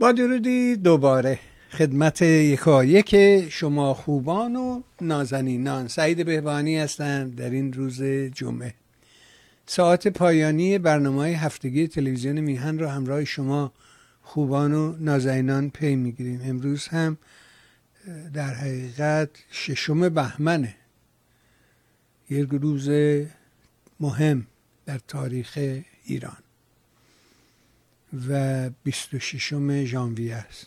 [0.00, 1.38] با درودی دوباره
[1.70, 3.16] خدمت یکایک
[3.48, 5.88] شما خوبان و نازنینان.
[5.88, 8.74] سعید بهبانی هستند در این روز جمعه.
[9.66, 13.72] ساعت پایانی برنامه هفتگی تلویزیون میهن را همراه شما
[14.22, 16.40] خوبان و نازنینان پی می‌گیریم.
[16.44, 17.18] امروز هم
[18.34, 20.74] در حقیقت ششم بهمنه
[22.30, 22.90] یک روز
[24.00, 24.46] مهم
[24.86, 25.58] در تاریخ
[26.04, 26.38] ایران.
[28.28, 30.66] و 26 ژانویه است.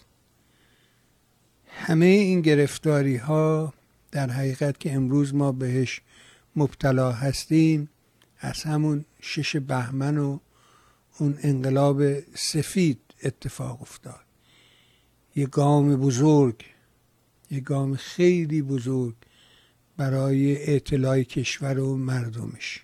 [1.67, 3.73] همه این گرفتاری ها
[4.11, 6.01] در حقیقت که امروز ما بهش
[6.55, 7.89] مبتلا هستیم
[8.39, 10.39] از همون شش بهمن و
[11.19, 14.25] اون انقلاب سفید اتفاق افتاد.
[15.35, 16.65] یه گام بزرگ
[17.51, 19.15] یه گام خیلی بزرگ
[19.97, 22.83] برای اطلاع کشور و مردمش.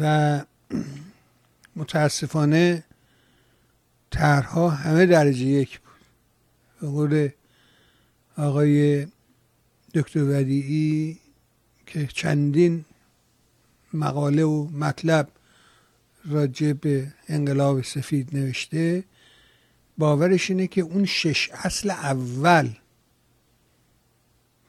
[0.00, 0.44] و
[1.78, 2.84] متاسفانه
[4.10, 5.88] طرحها همه درجه یک بود.
[6.80, 7.28] به قول
[8.36, 9.06] آقای
[9.94, 11.18] دکتر ودیعی
[11.86, 12.84] که چندین
[13.92, 15.28] مقاله و مطلب
[16.24, 19.04] راجع به انقلاب سفید نوشته
[19.98, 22.70] باورش اینه که اون شش اصل اول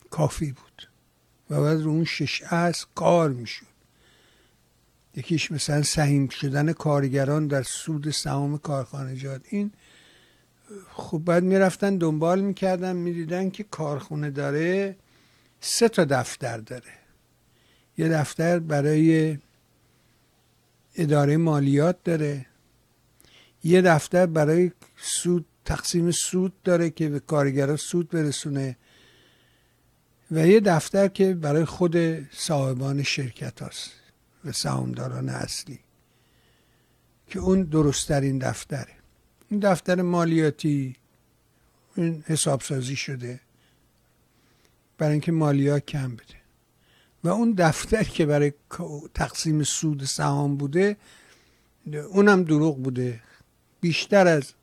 [0.10, 0.90] کافی بود
[1.50, 3.69] و بعد رو اون شش اصل کار می‌شد.
[5.20, 9.72] یکیش مثلا سهیم شدن کارگران در سود سهام کارخانجات این
[10.94, 14.96] خب بعد می‌رفتن دنبال می‌کردن می‌دیدن که کارخونه داره
[15.62, 16.94] سه تا دفتر داره.
[17.98, 19.38] یه دفتر برای
[20.96, 22.46] اداره مالیات داره.
[23.64, 28.78] یه دفتر برای سود تقسیم سود داره که به کارگرا سود برسونه.
[30.32, 31.98] و یه دفتر که برای خود
[32.32, 33.92] صاحبان شرکت هاست.
[34.46, 35.80] و سهامداران اصلی
[37.28, 38.94] که اون درستترین دفتره.
[39.50, 40.96] این دفتر مالیاتی
[41.96, 43.40] این حسابسازی شده
[44.98, 46.40] برای اینکه مالیات کم بده.
[47.24, 48.54] و اون دفتر که برای
[49.14, 50.98] تقسیم سود سهام بوده
[52.10, 53.22] اونم دروغ بوده.
[53.82, 54.54] بیشتر از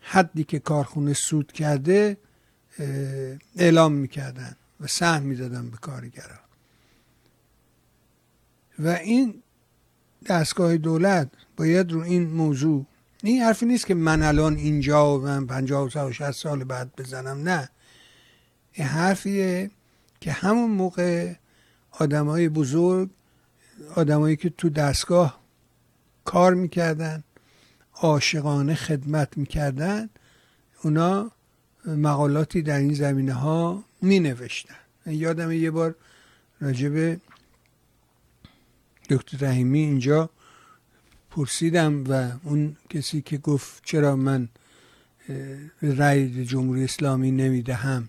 [0.00, 2.16] حدی که کارخونه سود کرده
[3.56, 6.43] اعلام می‌کردن و سهم می‌دادن به کارگران.
[8.78, 9.42] و این
[10.26, 12.86] دستگاه دولت باید رو این موضوع
[13.22, 17.48] این حرفی نیست که من الان اینجا و من 50 و 60 سال بعد بزنم
[17.48, 17.68] نه.
[18.72, 19.70] این حرفیه
[20.20, 21.34] که همون موقع
[21.90, 23.10] آدمای بزرگ
[23.94, 25.40] آدمایی که تو دستگاه
[26.24, 27.24] کار می‌کردن
[27.94, 30.08] عاشقانه خدمت می‌کردن
[30.82, 31.30] اونا
[31.86, 34.74] مقالاتی در این زمینه ها می نوشتن
[35.06, 35.94] یادم یه بار
[36.60, 37.20] راجب
[39.10, 40.30] دکتر رحیمی اینجا
[41.30, 44.48] پرسیدم و اون کسی که گفت چرا من
[45.82, 48.08] رأی جمهوری اسلامی نمی‌دهم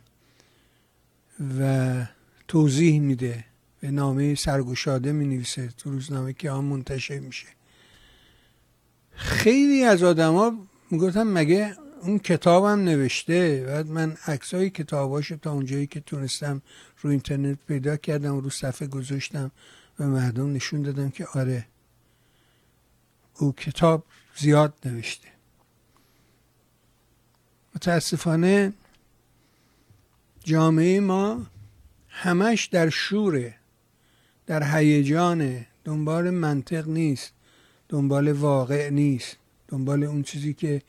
[1.59, 2.05] و
[2.47, 3.45] توضیح میده
[3.79, 7.47] به نامه سرگشاده می نویسه تو روزنامه که آن منتشر میشه.
[9.11, 15.99] خیلی از آدما می‌گفتن مگه اون کتابم نوشته؟ بعد من عکسای کتاباش تا اونجایی که
[15.99, 16.61] تونستم
[17.01, 19.51] رو اینترنت پیدا کردم و رو صفحه گذاشتم
[19.99, 21.65] و مردم نشون دادم که آره
[23.39, 24.05] او کتاب
[24.37, 25.27] زیاد نوشته.
[27.75, 28.73] متاسفانه
[30.43, 31.45] جامعه ما
[32.09, 33.55] همش در شوره
[34.45, 37.33] در هیجان دنبال منطق نیست
[37.89, 40.81] دنبال واقع نیست دنبال اون چیزی که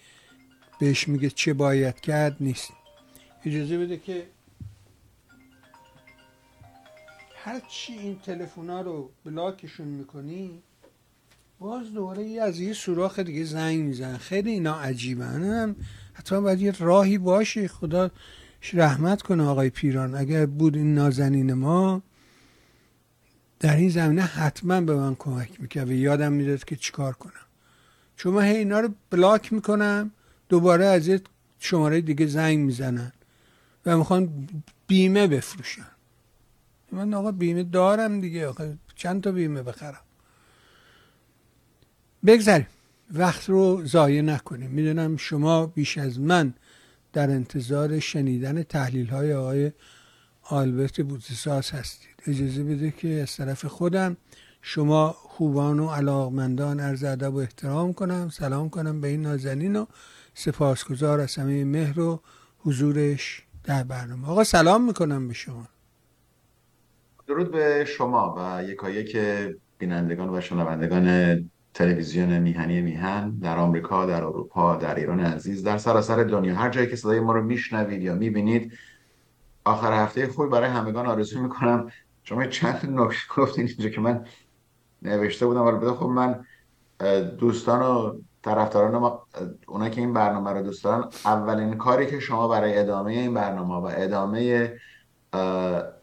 [0.79, 2.73] بهش میگه چه باید کرد نیست.
[3.45, 4.27] اجازه بده که
[7.47, 10.63] هرچی این تلفونا رو بلاکشون می‌کنی
[11.59, 15.43] باز دوباره یه از یه سوراخ دیگه زنگ میزن خیلی اینا عجیبن.
[15.43, 15.77] هم
[16.13, 17.69] حتی باید یه راهی باشه.
[17.69, 18.11] خدا
[18.73, 20.15] رحمت کنه آقای پیران.
[20.15, 22.03] اگر بود این نازنین ما
[23.61, 25.89] در این زمینه حتما به من کمک می‌کرد.
[25.89, 27.33] و یادم می‌داد که چیکار کنم.
[28.17, 30.11] چون من اینا رو بلاک می‌کنم
[30.49, 31.21] دوباره از یه
[31.59, 33.13] شماره دیگه زنگ می‌زنن
[33.87, 34.49] و می‌خوان
[34.87, 35.96] بیمه بفروشن.
[36.97, 40.01] من آقا بیمه دارم دیگه آقا چند تا بیمه بخرم؟
[42.27, 42.67] بگذاریم.
[43.11, 44.71] وقت رو ضایع نکنیم.
[44.71, 46.55] می‌دونم شما بیش از من
[47.13, 49.73] در انتظار شنیدن تحلیل های آقای
[50.43, 52.17] آلبرت بوتساس هستید.
[52.27, 54.17] اجازه بده که از طرف خودم
[54.63, 58.29] شما خوبان و علاقمندان عرض ادب و احترام کنم.
[58.29, 59.87] سلام کنم به این نازنین و
[60.35, 62.21] سپاسگزار از همه مهر و
[62.59, 64.29] حضورش در برنامه.
[64.29, 65.69] آقا سلام می‌کنم به شما.
[67.27, 74.25] درود به شما و یکایی که بینندگان و شنوندگان تلویزیون میهنی میهن در آمریکا در
[74.25, 76.55] اروپا در ایران عزیز در سراسر دنیا.
[76.55, 78.73] هر جایی که صدای ما رو میشنوید یا می‌بینید
[79.65, 81.91] آخر هفته خوبی برای همگان آرزو می‌کنم.
[82.23, 84.25] شما چند نکته گفتین اینجا که من
[85.03, 85.63] نوشته بودم.
[85.63, 86.45] البته خب من
[87.39, 89.27] دوستان و طرفداران ما
[89.67, 93.75] اونا که این برنامه رو دوست دارن اولین کاری که شما برای ادامه این برنامه
[93.75, 94.73] و ادامه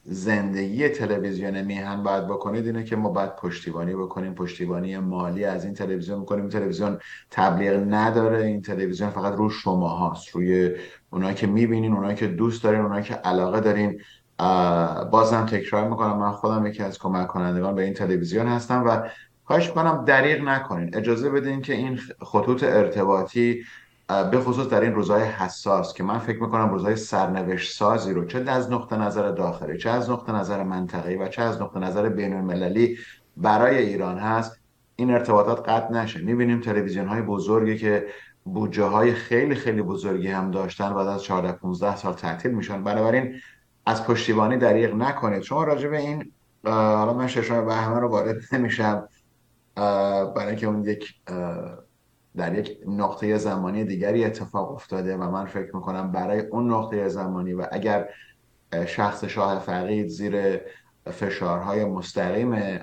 [0.05, 4.33] زندگی تلویزیون میهن باید بکنید اینه که ما باید پشتیبانی بکنیم.
[4.33, 6.99] پشتیبانی مالی از این تلویزیون بکنیم این تلویزیون
[7.31, 8.45] تبلیغ نداره.
[8.45, 10.71] این تلویزیون فقط روی شما هاست روی
[11.09, 14.01] اونایی که می‌بینین اونایی که دوست دارین اونایی که علاقه دارین
[15.11, 16.17] بازم تکرار می‌کنم.
[16.17, 19.09] من خودم یکی از کمک کنندگان به این تلویزیون هستم و
[19.43, 20.95] خواهش کنم دریغ نکنین.
[20.97, 23.63] اجازه بدین که این خطوط ارتباطی
[24.31, 28.39] به خصوص در این روزهای حساس که من فکر می‌کنم روزهای سرنوشت سازی رو چه
[28.47, 32.33] از نقطه نظر داخلی چه از نقطه نظر منطقی و چه از نقطه نظر بین
[32.33, 32.97] المللی
[33.37, 34.59] برای ایران هست
[34.95, 36.19] این ارتباطات قطع نشه.
[36.19, 38.07] می‌بینیم تلویزیون های بزرگی که
[38.43, 42.83] بودجه های خیلی خیلی بزرگی هم داشتن بعد از 14 15 سال تعطیل میشن.
[42.83, 43.35] بنابراین
[43.85, 45.41] از پشتیبانی دریغ نکنید.
[45.41, 46.31] شما راجع به این
[46.65, 49.07] حالا من ششم بهمن رو وارد نمیشم.
[49.75, 51.13] برای اینکه اون یک
[52.37, 57.53] در یک نقطه زمانی دیگری اتفاق افتاده و من فکر می‌کنم برای اون نقطه زمانی
[57.53, 58.09] و اگر
[58.85, 60.61] شخص شاه فقید زیر
[61.11, 62.79] فشارهای مستقیم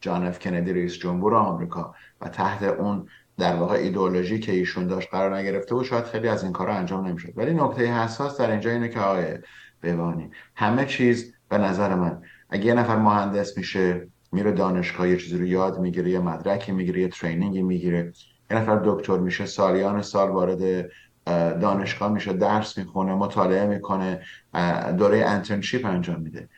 [0.00, 3.08] جان اف کندی رئیس جمهور آمریکا و تحت اون
[3.38, 7.06] در واقع ایدئولوژی که ایشون داشت قرار نگرفته بود شاید خیلی از این کارا انجام
[7.06, 7.32] نمی‌شد.
[7.36, 9.38] ولی نکته حساس در اینجا اینه که آقای
[9.82, 15.38] ببانی همه چیز به نظر من اگه یه نفر مهندس میشه میره دانشگاه یه چیزی
[15.38, 18.12] رو یاد می‌گیره یه مدرکی می‌گیره یه ترینینگی می‌گیره.
[18.50, 20.90] یه نفر دکتر میشه سالیان سال وارد
[21.60, 24.20] دانشگاه میشه درس می‌خونه مطالعه می‌کنه
[24.98, 26.48] دوره انترنشیپ انجام میده.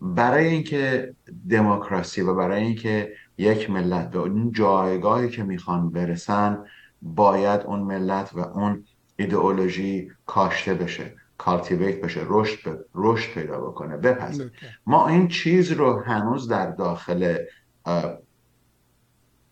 [0.00, 1.14] برای اینکه
[1.50, 6.64] دموکراسی و برای اینکه یک ملت به اون جایگاهی که می‌خوان برسن
[7.02, 8.84] باید اون ملت و اون
[9.16, 11.14] ایدئولوژی کاشته بشه.
[11.40, 13.96] کالتیویت بشه رشد رشد پیدا بکنه.
[13.96, 14.40] بپس
[14.86, 17.36] ما این چیز رو هنوز در داخل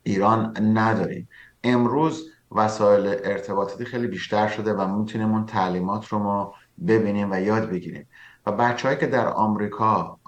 [0.03, 1.29] ایران نداریم.
[1.65, 6.55] امروز وسایل ارتباطاتی خیلی بیشتر شده و می‌تونیم اون تعلیمات رو ما
[6.87, 8.07] ببینیم و یاد بگیریم.
[8.47, 10.19] و بچههایی که در آمریکا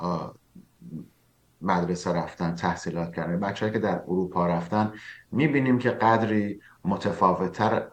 [1.61, 4.93] مدرسه رفتن تحصیلات کردن بچههایی که در اروپا رفتن
[5.33, 7.89] می‌بینیم که قدری متفاوتتر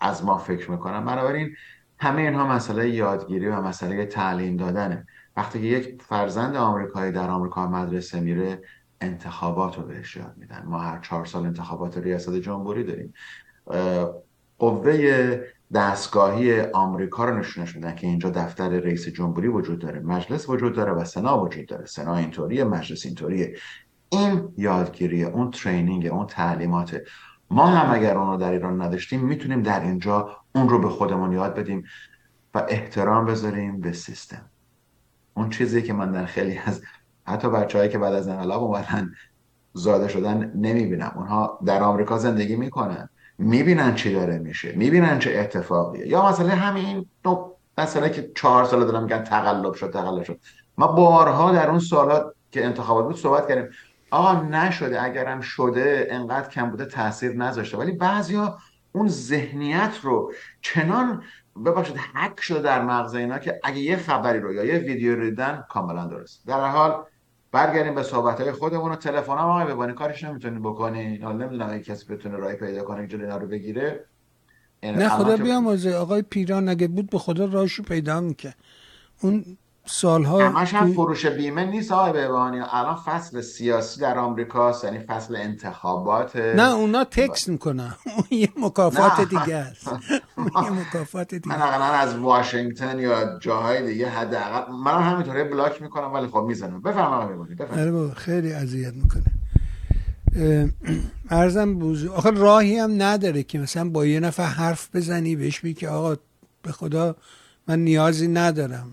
[0.00, 1.04] از ما فکر می‌کنن.
[1.04, 1.54] بنابراین
[2.02, 5.06] همه اینها مسئله یادگیری و مسئله تعلیم دادنه.
[5.36, 8.62] وقتی که یک فرزند آمریکایی در آمریکا مدرسه میره
[9.00, 10.62] انتخابات رو بهش یاد میدن.
[10.66, 13.14] ما هر چهار سال انتخابات ریاست جمهوری داریم.
[14.58, 15.40] قوه
[15.74, 20.92] دستگاهی آمریکا رو نشونش میدن که اینجا دفتر رئیس جمهوری وجود داره مجلس وجود داره
[20.92, 21.86] و سنا وجود داره.
[21.86, 23.56] سنا اینطوریه مجلس اینطوریه.
[24.08, 27.00] این یادگیری اون ترینینگ اون تعلیمات.
[27.50, 31.32] ما هم اگر اون رو در ایران نداشتیم می‌تونیم در اینجا اون رو به خودمون
[31.32, 31.84] یاد بدیم
[32.54, 34.50] و احترام بذاریم به سیستم.
[35.34, 36.82] اون چیزی که من در خیلی از
[37.26, 39.12] حتی بچههایی که بعد از انقلاب اومدن
[39.72, 41.12] زاده شدن نمی‌بینم.
[41.16, 43.08] اونها در آمریکا زندگی می‌کنن.
[43.38, 44.72] می‌بینن چی داره میشه.
[44.72, 46.08] می‌بینن چه اتفاقیه.
[46.08, 50.40] یا مثلا همین دو مثلا که چهار سال دارم میگن تقلب شد تقلب شد.
[50.78, 53.70] ما بارها در اون سالات که انتخابات بود صحبت کردیم.
[54.10, 57.78] آقا نشده اگرم شده انقدر کم بوده تاثیر نذاشته.
[57.78, 58.58] ولی بعضیا
[58.92, 61.22] اون ذهنیت رو چنان
[61.66, 65.24] ببخشید حک شده در مغز اینا که اگه یه خبری رو یا یه ویدیو رو
[65.24, 66.46] دیدن کاملا درست.
[66.46, 67.04] در حال
[67.52, 71.70] برگردیم به صحبت های خودمون و تلفن هم آقای ببانی کارش نمی‌تونین بکنین حالا نمی‌دونم
[71.70, 74.04] اگه کسی بتونه رای پیدا کنه جلوی رو بگیره.
[74.82, 75.94] نه خدا بیامرزه.
[75.94, 78.56] آقای پیران اگه بود به خدا راهشو پیدا می‌کرد.
[79.22, 84.98] اون سالها همش هم فروش بیمه نیست آقای بهبانی الان فصل سیاسی در آمریکاست یعنی
[84.98, 87.94] فصل انتخابات نه اونا تکس می‌کنن.
[88.16, 89.86] اون یه مکافات دیگه است.
[90.38, 96.12] یه مکافات دیگه من اقلا از واشنگتن یا جاهای دیگه حداقل من همینطوری بلاک می‌کنم
[96.12, 96.82] ولی خب می‌زنم.
[96.82, 99.24] بفرما آقای بهبانی خیلی اذیت می‌کنه.
[101.30, 105.74] ارزم بوزو آخه راهی هم نداره که مثلا با یه نفر حرف بزنی بهش بگی
[105.74, 106.16] که آقا
[106.62, 107.16] به خدا
[107.68, 108.90] من نیازی ندارم.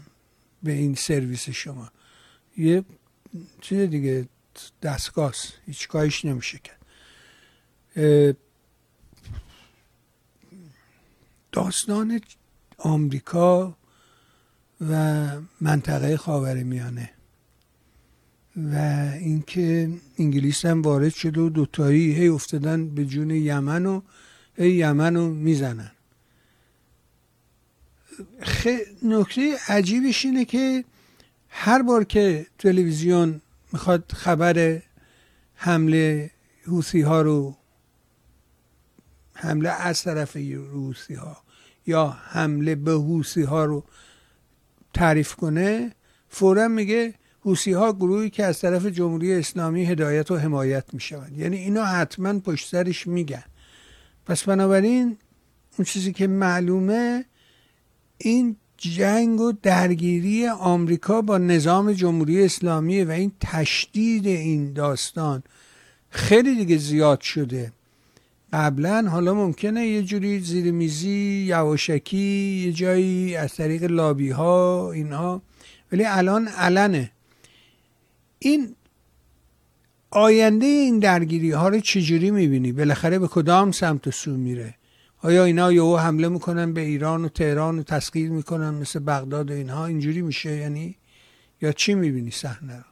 [0.64, 1.92] به این سرویس شما.
[2.58, 2.84] یه
[3.62, 4.28] چیز دیگه
[4.82, 5.34] دستگاه
[5.66, 6.80] هیچ کاهش نمیشه کرد.
[11.52, 12.22] داستان
[12.78, 13.78] آمریکا
[14.90, 17.10] و منطقه خاورمیانه
[18.56, 18.76] و
[19.20, 24.02] اینکه انگلیس هم وارد شده و دوتایی هی افتادن به جون یمن و
[24.56, 25.92] هی یمن رو می‌زنن.
[29.04, 30.84] نکته عجیبش اینه که
[31.50, 33.42] هر بار که تلویزیون
[33.74, 34.82] می‌خواد خبر
[35.56, 36.32] حمله
[36.66, 37.56] حوثی ها رو
[39.34, 40.38] حمله از طرف
[40.72, 41.38] روسی ها
[41.88, 43.84] یا حمله به حوثی ها رو
[44.94, 45.92] تعریف کنه
[46.30, 51.38] فورا میگه حوسی ها گروهی که از طرف جمهوری اسلامی هدایت و حمایت می‌شوند.
[51.38, 53.44] یعنی اینا حتما پشت سرش میگن.
[54.26, 55.18] پس بنابراین
[55.78, 57.26] اون چیزی که معلومه
[58.22, 65.44] این جنگ و درگیری آمریکا با نظام جمهوری اسلامی و این تشدید این داستان
[66.10, 67.72] خیلی دیگه زیاد شده.
[68.54, 75.42] قبلا حالا ممکنه یه جوری زیر میزی یواشکی یه جایی از طریق لابی ها اینها.
[75.92, 77.12] ولی الان علنه.
[78.40, 78.76] این
[80.12, 84.79] آینده این درگیری ها رو چجوری می‌بینی؟ بالاخره به کدام سمت و سو میره؟
[85.24, 89.54] آیا اینا یهو حمله می‌کنن به ایران و تهران و تسخیر می‌کنن مثل بغداد و
[89.54, 90.96] اینها؟ اینجوری میشه؟ یعنی
[91.62, 92.84] یا چی می‌بینی صحنه رو؟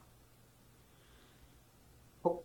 [2.24, 2.39] خب،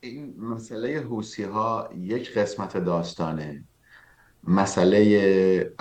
[0.00, 3.64] این مسئله حوسی ها یک قسمت داستانه.
[4.44, 5.72] مسئله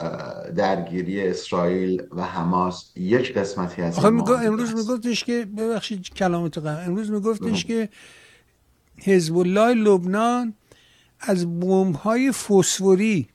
[0.56, 7.90] درگیری اسرائیل و حماس یک قسمتی از امروز میگفتش که ببخشید کلامت امروز میگفتش که
[8.98, 10.54] حزب الله لبنان
[11.20, 13.30] از بمب های فسفوری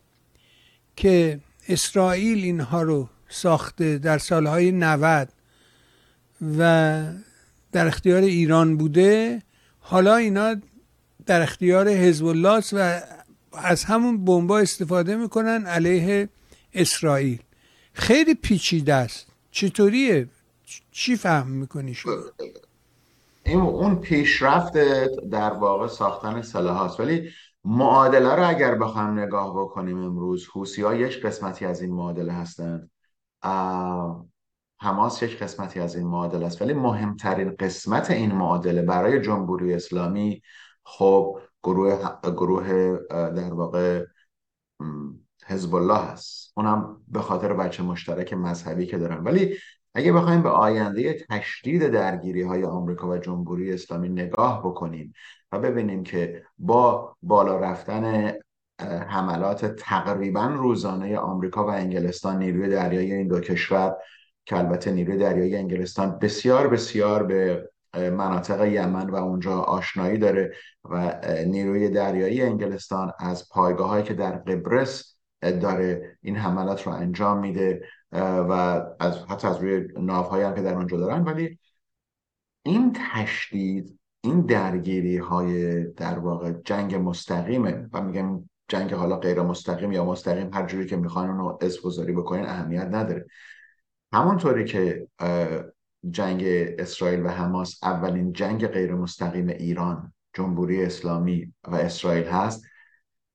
[0.97, 5.29] که اسرائیل اینها رو ساخته در سالهای 90
[6.59, 7.03] و
[7.73, 9.43] در اختیار ایران بوده
[9.81, 10.57] حالا اینا
[11.27, 13.01] در اختیار حزب الله و
[13.53, 16.29] از همون بمبا استفاده می‌کنن علیه
[16.75, 17.39] اسرائیل.
[17.93, 19.27] خیلی پیچیده است.
[19.51, 20.29] چطوریه؟
[20.93, 22.13] چی فهم می‌کنی شما؟
[23.45, 24.73] این اون پیشرفت
[25.31, 27.31] در واقع ساختن سلاح هست ولی
[27.65, 32.91] معادله رو اگر بخوایم نگاه بکنیم امروز حوسی ها یک قسمتی از این معادله هستند.
[34.81, 36.63] حماس یک قسمتی از این معادله است.
[36.63, 40.43] ولی مهمترین قسمت این معادله برای جمهوری اسلامی
[40.85, 44.05] خب گروه گروه در واقع
[45.47, 46.53] حزب الله هست.
[46.57, 49.25] اونم به خاطر بچه مشترک مذهبی که دارن.
[49.25, 49.57] ولی
[49.95, 55.13] اگه بخوایم به آینده تشدید درگیری های آمریکا و جمهوری اسلامی نگاه بکنیم
[55.59, 58.33] ببینیم که با بالا رفتن
[59.09, 63.97] حملات تقریبا روزانه آمریکا و انگلستان نیروی دریایی این دو کشور
[64.47, 70.53] که البته نیروی دریایی انگلستان بسیار بسیار به مناطق یمن و اونجا آشنایی داره
[70.85, 77.39] و نیروی دریایی انگلستان از پایگاه هایی که در قبرس داره این حملات رو انجام
[77.39, 77.83] میده
[78.13, 78.53] و
[79.01, 81.25] از حتی از روی ناوهایی هم که در اونجا دارن.
[81.25, 81.59] ولی
[82.63, 89.93] این تشدید این درگیری های در واقع جنگ مستقیمه و میگم جنگ حالا غیر مستقیم
[89.93, 93.27] یا مستقیم هر جوری که می‌خوان اونو اسم بکنین اهمیت نداره.
[94.13, 95.09] همونطوری که
[96.11, 96.43] جنگ
[96.79, 102.65] اسرائیل و حماس اولین جنگ غیر مستقیم ایران جمهوری اسلامی و اسرائیل هست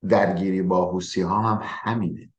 [0.10, 2.30] درگیری با حوسی ها هم همینه.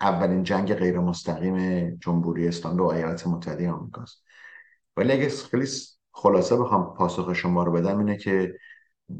[0.00, 4.24] اولین جنگ غیر مستقیم جمهوری اسلامی با ایالات متحده آمریکاست.
[4.96, 5.66] ولی اگه خیلی
[6.12, 8.54] خلاصه بخوام پاسخ شما رو بدم اینه که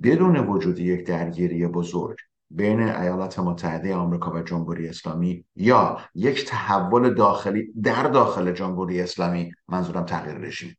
[0.02, 2.16] بدون وجود یک درگیری بزرگ
[2.50, 9.52] بین ایالات متحده آمریکا و جمهوری اسلامی یا یک تحول داخلی در داخل جمهوری اسلامی
[9.68, 10.76] منظورم تغییر رژیم.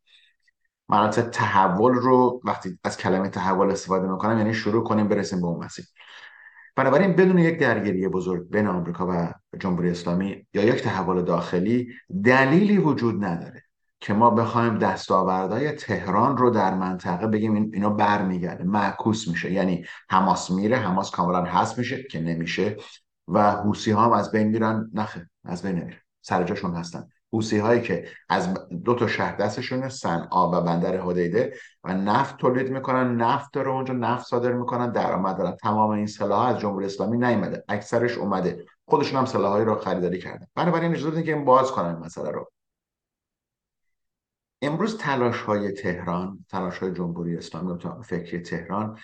[0.88, 5.64] من تحول رو وقتی از کلمه تحول استفاده می‌کنم یعنی شروع کنیم برسیم به اون
[5.64, 5.84] مسیر.
[6.76, 11.88] بنابراین بدون یک درگیری بزرگ بین آمریکا و جمهوری اسلامی یا یک تحول داخلی
[12.24, 13.63] دلیلی وجود نداره.
[14.04, 18.64] که ما بخوایم دستاوردهای تهران رو در منطقه بگیم این اینا برمیگرده.
[18.64, 19.52] معکوس میشه.
[19.52, 22.76] یعنی حماس میره حماس کاملا هست میشه که نمیشه
[23.28, 24.90] و حوسی ها هم از بین میرن.
[24.94, 27.08] نخه از بین نمیره سر جاشون هستن.
[27.32, 32.70] حوسی هایی که از دو تا شهر دستشونه صنعا و بندر حدیده و نفت تولید
[32.70, 35.56] می‌کنن نفت داره اونجا نفت صادر می‌کنن درآمد دارن.
[35.56, 38.64] تمام این سلاح از جمهوری اسلامی نیومده اکثرش اومده.
[38.88, 40.46] خودشون هم سلاحایی رو خریداری کردن.
[40.54, 42.50] بنابراین اجازه که این باز کنن مسئله رو.
[44.66, 48.98] امروز تلاش های تهران تلاش های جمهوری اسلامی و فکری تهران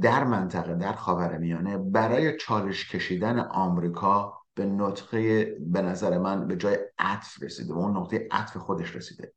[0.00, 6.78] در منطقه در خاورمیانه برای چالش کشیدن آمریکا به نطقه به نظر من به جای
[6.98, 9.32] عطف رسیده به اون نقطه عطف خودش رسیده.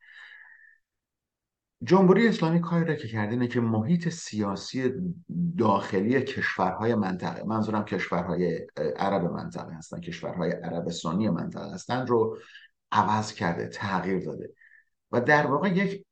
[1.84, 4.94] جمهوری اسلامی کاری را که کرده اینه که محیط سیاسی
[5.58, 12.38] داخلی کشورهای منطقه منظورم کشورهای عرب منطقه هستن کشورهای عرب سنی منطقه هستن رو
[12.92, 14.54] عوض کرده تغییر داده.
[15.12, 16.06] و در واقع یک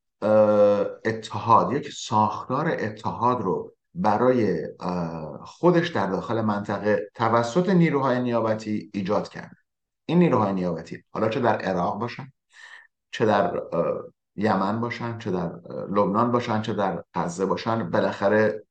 [1.06, 4.68] اتحاد یک ساختار اتحاد رو برای
[5.42, 9.56] خودش در داخل منطقه توسط نیروهای نیابتی ایجاد کرده
[10.06, 12.32] این نیروهای نیابتی حالا چه در عراق باشن
[13.12, 13.62] چه در
[14.36, 15.52] یمن باشن چه در
[15.90, 17.90] لبنان باشن چه در غزه باشن.
[17.90, 18.64] بالاخره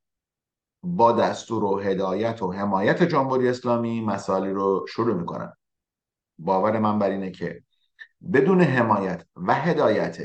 [0.83, 5.53] با دستور و هدایت و حمایت جمهوری اسلامی مسائلی رو شروع می‌کنن.
[6.39, 7.63] باور من بر اینه که
[8.33, 10.19] بدون حمایت و هدایت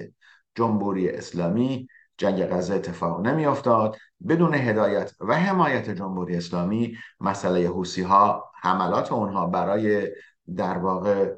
[0.56, 1.88] جمهوری اسلامی
[2.18, 3.98] جنگ غزه اتفاق نمیافتاد.
[4.28, 10.08] بدون هدایت و حمایت جمهوری اسلامی مسئله حوسی ها حملات اونها برای
[10.56, 11.36] در واقع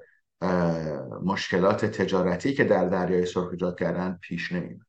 [1.23, 4.87] مشکلات تجارتی که در دریای سرخ ایجاد کردن پیش نمیاد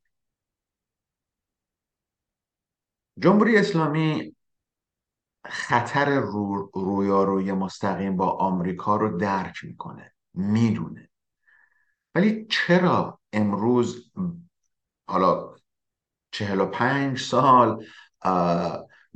[3.19, 4.37] جمهوری اسلامی
[5.45, 11.12] خطر رو رویاروی مستقیم با آمریکا رو درک می‌کنه می‌دونه.
[12.15, 14.13] ولی چرا امروز
[15.07, 15.55] حالا
[16.31, 17.85] چهل و پنج سال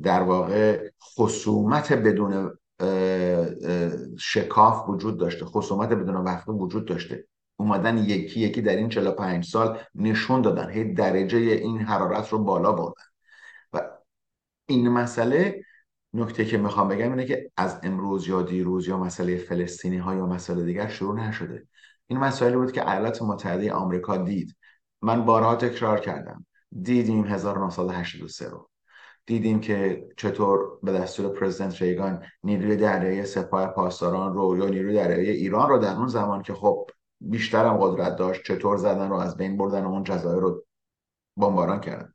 [0.02, 2.58] در واقع خصومت بدون
[4.18, 7.26] شکاف وجود داشته خصومت بدون وقت وجود داشته.
[7.56, 12.72] اومدن یکی یکی در این 45 سال نشون دادن هی درجه این حرارت رو بالا
[12.72, 13.02] بردن.
[13.72, 13.90] و
[14.66, 15.64] این مسئله
[16.12, 20.26] نکته که می‌خوام بگم اینه که از امروز یا دیروز یا مسئله فلسطینی ها یا
[20.26, 21.66] مسئله دیگر شروع نشده.
[22.06, 24.56] این مسئله بود که ایالات متحده آمریکا دید.
[25.02, 26.46] من بارها تکرار کردم.
[26.82, 28.70] دیدیم 1983 رو.
[29.26, 35.30] دیدیم که چطور به دستور پرزیدنت ریگان نیروی دریایی سپاه پاسداران رو یا نیروی دریایی
[35.30, 39.36] ایران رو در اون زمان که خب بیشتر هم قدرت داشت چطور زدن رو از
[39.36, 40.64] بین بردن و اون جزایر رو
[41.36, 42.12] بمباران کردن.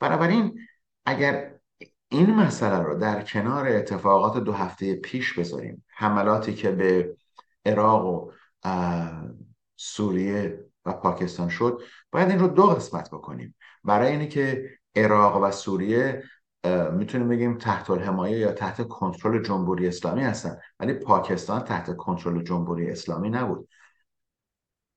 [0.00, 0.58] بنابراین
[1.06, 1.54] اگر
[2.08, 7.16] این مسئله رو در کنار اتفاقات دو هفته پیش بذاریم حملاتی که به
[7.66, 8.30] عراق و
[9.76, 11.82] سوریه و پاکستان شد.
[12.12, 13.54] باید این رو دو قسمت بکنیم.
[13.84, 16.22] برای اینه که عراق و سوریه
[16.92, 20.58] می‌تونیم بگیم تحت الحمایه یا تحت کنترل جمهوری اسلامی هستن.
[20.80, 23.68] ولی پاکستان تحت کنترل جمهوری اسلامی نبود.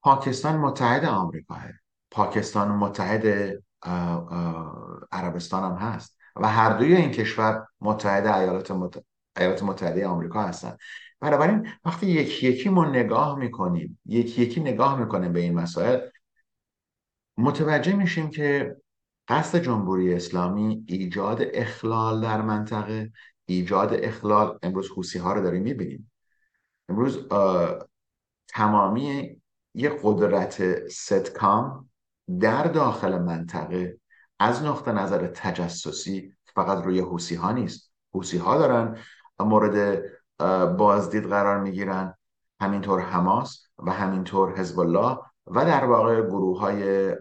[0.02, 1.64] پاکستان متحد آمریکاه
[2.12, 3.54] پاکستان متحد
[5.12, 6.18] عربستان هم هست.
[6.36, 8.72] و هر دوی این کشور متحد ایالات,
[9.38, 10.80] ایالات متحده آمریکا هستند
[11.22, 16.00] بنابراین وقتی یکی یکی ما نگاه می‌کنیم یکی یکی نگاه می‌کنیم به این مسائل
[17.38, 18.76] متوجه میشیم که
[19.28, 23.12] قصد جمهوری اسلامی ایجاد اخلال در منطقه
[23.46, 26.12] ایجاد اخلال امروز حوسی ها رو داریم می‌بینیم.
[26.90, 27.28] امروز
[28.48, 29.42] تمامی
[29.74, 31.90] یه قدرت ستکام
[32.40, 34.00] در داخل منطقه
[34.40, 37.94] از نقطه نظر تجسسی فقط روی حوسی ها نیست.
[38.14, 38.98] حوسی ها دارن
[39.40, 40.04] مورد
[40.78, 42.16] بازدید قرار می‌گیرن.
[42.62, 47.12] همینطور حماس و همینطور حزب الله و در واقع گروه های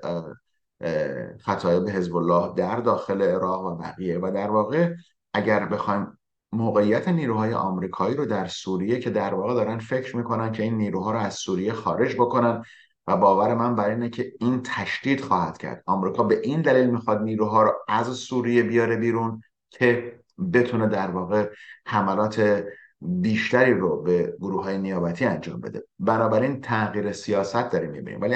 [1.44, 4.18] خطایب حزب الله در داخل عراق و بقیه.
[4.18, 4.94] و در واقع
[5.34, 6.18] اگر بخوایم
[6.52, 11.12] موقعیت نیروهای آمریکایی رو در سوریه که در واقع دارن فکر می‌کنن که این نیروها
[11.12, 12.62] رو از سوریه خارج بکنن
[13.06, 15.82] و باور من بر اینه که این تشدید خواهد کرد.
[15.86, 20.20] آمریکا به این دلیل می‌خواد نیروها رو از سوریه بیاره بیرون که
[20.52, 21.50] بتونه در واقع
[21.86, 22.64] حملات
[23.00, 25.84] بیشتری رو به گروه های نیابتی انجام بده.
[25.98, 28.20] بنابراین تغییر سیاست داریم می‌بینیم.
[28.20, 28.34] ولی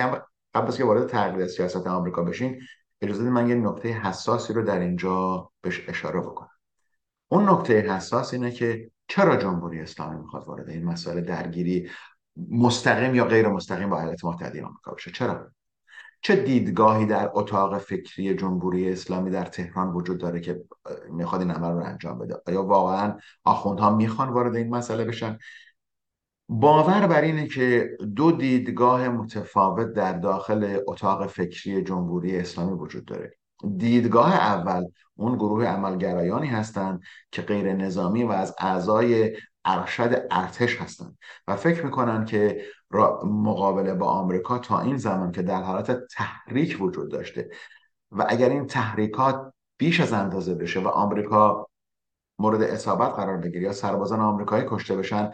[0.54, 2.60] قبل از که وارد تغییر سیاست آمریکا بشین
[3.02, 6.50] اجازه من یه نکته حساسی رو در اینجا بهش اشاره بکنم.
[7.28, 11.90] اون نکته حساس اینه که چرا جمهوری اسلامی می‌خواد وارد این مسائل درگیری
[12.50, 15.50] مستقیم یا غیر مستقیم با ایالات متحده آمریکا بشه؟ چرا؟
[16.24, 20.64] چه دیدگاهی در اتاق فکری جمهوری اسلامی در تهران وجود داره که
[21.10, 25.38] می‌خواد این عمل رو انجام بده؟ آیا واقعا آخوندها می‌خوان وارد این مسئله بشن؟
[26.48, 33.36] باور بر اینه که دو دیدگاه متفاوت در داخل اتاق فکری جمهوری اسلامی وجود داره.
[33.76, 34.84] دیدگاه اول
[35.16, 37.00] اون گروه عملگرایانی هستند
[37.32, 42.64] که غیر نظامی و از اعضای ارشد ارتش هستند و فکر می‌کنن که
[43.24, 47.50] مقابله با آمریکا تا این زمان که در حالت تحریک وجود داشته.
[48.12, 51.68] و اگر این تحریکات بیش از اندازه بشه و آمریکا
[52.38, 55.30] مورد اصابت قرار بگیره یا سربازان آمریکایی کشته بشن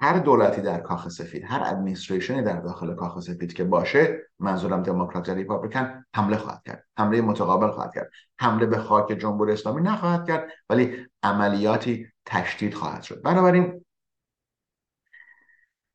[0.00, 5.28] هر دولتی در کاخ سفید هر ادمنستریشنی در داخل کاخ سفید که باشه منظورم دموکرات
[5.28, 6.86] یا ریپابلیکن حمله خواهد کرد.
[6.98, 8.10] حمله متقابل خواهد کرد.
[8.38, 13.22] حمله به خاک جمهوری اسلامی نخواهد کرد ولی عملیاتی تشدید خواهد شد.
[13.22, 13.84] بنابراین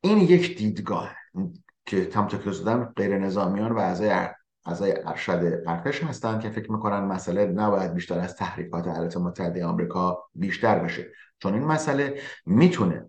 [0.02, 1.16] این یک دیدگاه
[1.86, 2.50] که همونطور که
[2.96, 4.28] غیر نظامیان و اعضای
[4.66, 10.24] اعضای ارشد ارتش هستن که فکر می‌کنن مسئله نباید بیشتر از تحریکات ایالات متحده آمریکا
[10.36, 11.12] بیشتر بشه.
[11.40, 13.08] چون این مسئله می‌تونه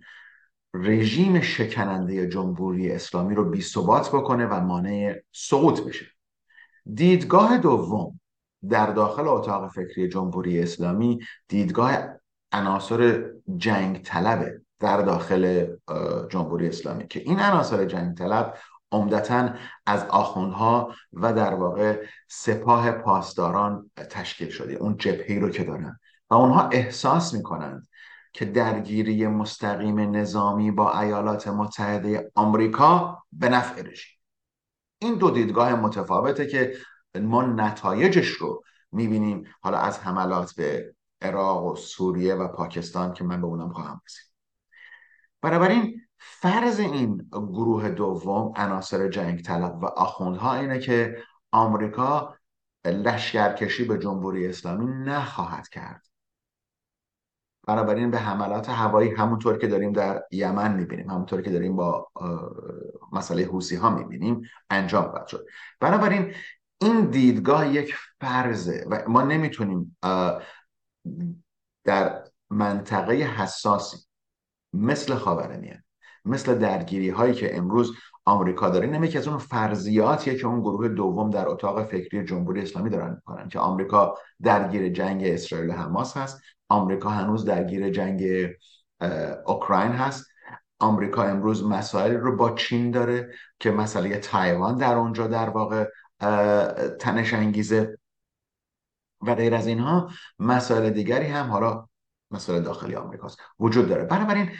[0.74, 3.64] رژیم شکننده جمهوری اسلامی رو بی
[4.12, 6.06] بکنه و مانع سقوط بشه.
[6.94, 8.20] دیدگاه دوم
[8.68, 11.98] در داخل اتاق فکری جمهوری اسلامی دیدگاه
[12.52, 15.66] عناصر جنگ طلبه در داخل
[16.28, 18.54] جمهوری اسلامی که این عناصر جنگ طلب
[18.92, 19.48] عمدتا
[19.86, 25.98] از آخوندها و در واقع سپاه پاسداران تشکیل شده اون جبهی رو که دارن.
[26.30, 27.86] و اونها احساس می‌کنند
[28.32, 34.18] که درگیری مستقیم نظامی با ایالات متحده آمریکا به نفع رژیم.
[34.98, 36.76] این دو دیدگاه متفاوته که
[37.20, 43.40] ما نتایجش رو می‌بینیم حالا از حملات به عراق و سوریه و پاکستان که من
[43.40, 44.31] به اونم خواهم رسید.
[45.42, 52.36] بنابراین فرض این گروه دوم عناصر جنگ طلب و آخوندها اینه که آمریکا
[52.84, 56.06] لشکرکشی به جمهوری اسلامی نخواهد کرد.
[57.66, 62.10] بنابراین به حملات هوایی همونطور که داریم در یمن می‌بینیم همونطور که داریم با
[63.12, 65.46] مسئله حوسی ها می‌بینیم انجام خواهد شد.
[65.80, 66.34] بنابراین
[66.80, 69.96] این دیدگاه یک فرضه و ما نمی‌تونیم
[71.84, 73.96] در منطقه حساسی
[74.72, 75.84] مثل خاورمیانه
[76.24, 77.92] مثل درگیری هایی که امروز
[78.24, 78.88] آمریکا داره.
[78.88, 83.14] این که از اون فرضیاتیه که اون گروه دوم در اتاق فکری جمهوری اسلامی دارن
[83.14, 86.42] می‌کنن که آمریکا درگیر جنگ اسرائیل و حماس هست.
[86.68, 88.48] آمریکا هنوز درگیر جنگ
[89.46, 90.26] اوکراین هست.
[90.78, 93.30] آمریکا امروز مسائل رو با چین داره
[93.60, 95.88] که مسئله تایوان در اونجا در واقع
[97.00, 97.98] تنش انگیزه
[99.20, 100.10] و غیر از اینها.
[100.38, 101.88] مسائل دیگری هم حالا
[102.32, 103.38] مسائل داخلی آمریکاست.
[103.60, 104.04] وجود داره.
[104.04, 104.50] بنابراین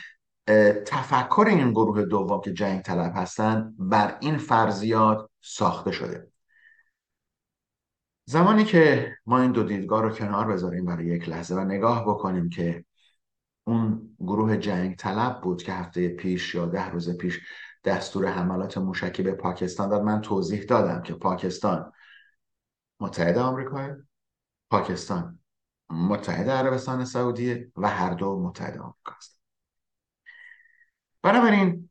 [0.87, 6.33] تفکر این گروه دوم که جنگ طلب هستن بر این فرضیات ساخته شده.
[8.25, 12.49] زمانی که ما این دو دیدگاه رو کنار بذاریم برای یک لحظه و نگاه بکنیم
[12.49, 12.85] که
[13.65, 17.41] اون گروه جنگ طلب بود که هفته پیش یا ده روز پیش
[17.85, 21.93] دستور حملات موشکی به پاکستان داد من توضیح دادم که پاکستان
[23.01, 23.97] متحد آمریکا
[24.71, 25.39] پاکستان
[25.93, 29.41] متحد عربستان سعودیه و هر دو متحد آمریکا هستند.
[31.23, 31.91] بنابراین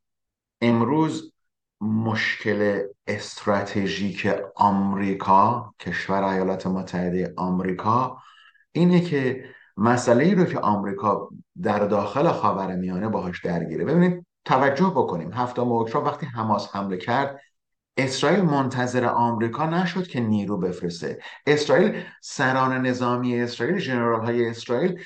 [0.62, 1.34] امروز
[1.82, 8.18] مشکل استراتژیک آمریکا کشور ایالات متحده آمریکا
[8.72, 11.30] اینه که مسئله ای رو که آمریکا
[11.62, 13.86] در داخل خاورمیانه باهاش درگیره.
[13.86, 15.34] ببینید توجه بکنیم.
[15.34, 17.42] هفتم اکتبر وقتی حماس حمله کرد
[17.98, 21.20] اسرائیل منتظر آمریکا نشد که نیرو بفرسته.
[21.48, 25.02] اسرائیل سران نظامی اسرائیل جنرال های اسرائیل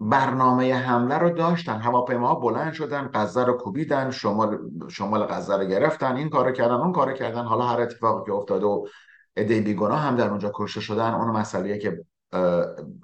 [0.00, 1.80] برنامه حمله رو داشتن.
[1.80, 6.16] هواپیما بلند شدن غزه رو کوبیدن شمال شمال غزه رو گرفتن.
[6.16, 7.44] این کارو کردن اون کارو کردن.
[7.44, 8.86] حالا هر اتفاقی که افتاده و
[9.36, 12.04] عده بیگناه هم در اونجا کشته شدن اون مسئله که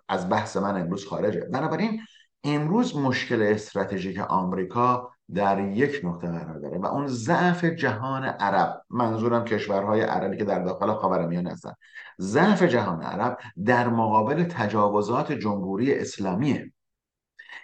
[0.09, 1.41] از بحث من امروز خارجه.
[1.41, 2.01] بنابراین
[2.45, 9.45] امروز مشکل استراتژیک آمریکا در یک نقطه قرار داره و اون ضعف جهان عرب منظورم
[9.45, 11.73] کشورهای عربی که در داخل خاورمیانه هستن.
[12.21, 16.73] ضعف جهان عرب در مقابل تجاوزات جمهوری اسلامیه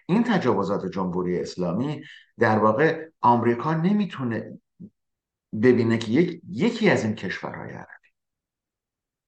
[0.06, 2.02] این تجاوزات جمهوری اسلامی
[2.38, 4.58] در واقع آمریکا نمی‌تونه
[5.62, 8.08] ببینه که یک، یکی از این کشورهای عربی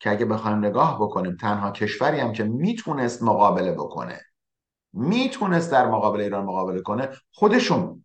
[0.00, 4.20] که اگه بخوایم نگاه بکنیم تنها کشوری هم که می‌تونست مقابله بکنه
[4.92, 8.03] می‌تونست در مقابل ایران مقابله کنه خودشون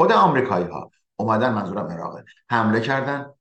[0.00, 3.34] خود آمریکایی ها اومدن منظورم عراقه حمله کردن.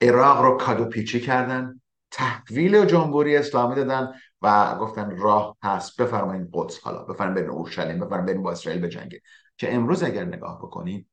[0.00, 1.80] عراق رو کادو پیچی کردن.
[2.10, 6.00] تحویل جمهوری اسلامی دادن و گفتن راه هست.
[6.00, 6.80] بفرمایید قدس.
[6.80, 9.22] حالا بفرمایید برین اورشلیم بفرمایید برین با اسرائیل بجنگید
[9.56, 11.08] که امروز اگر نگاه بکنید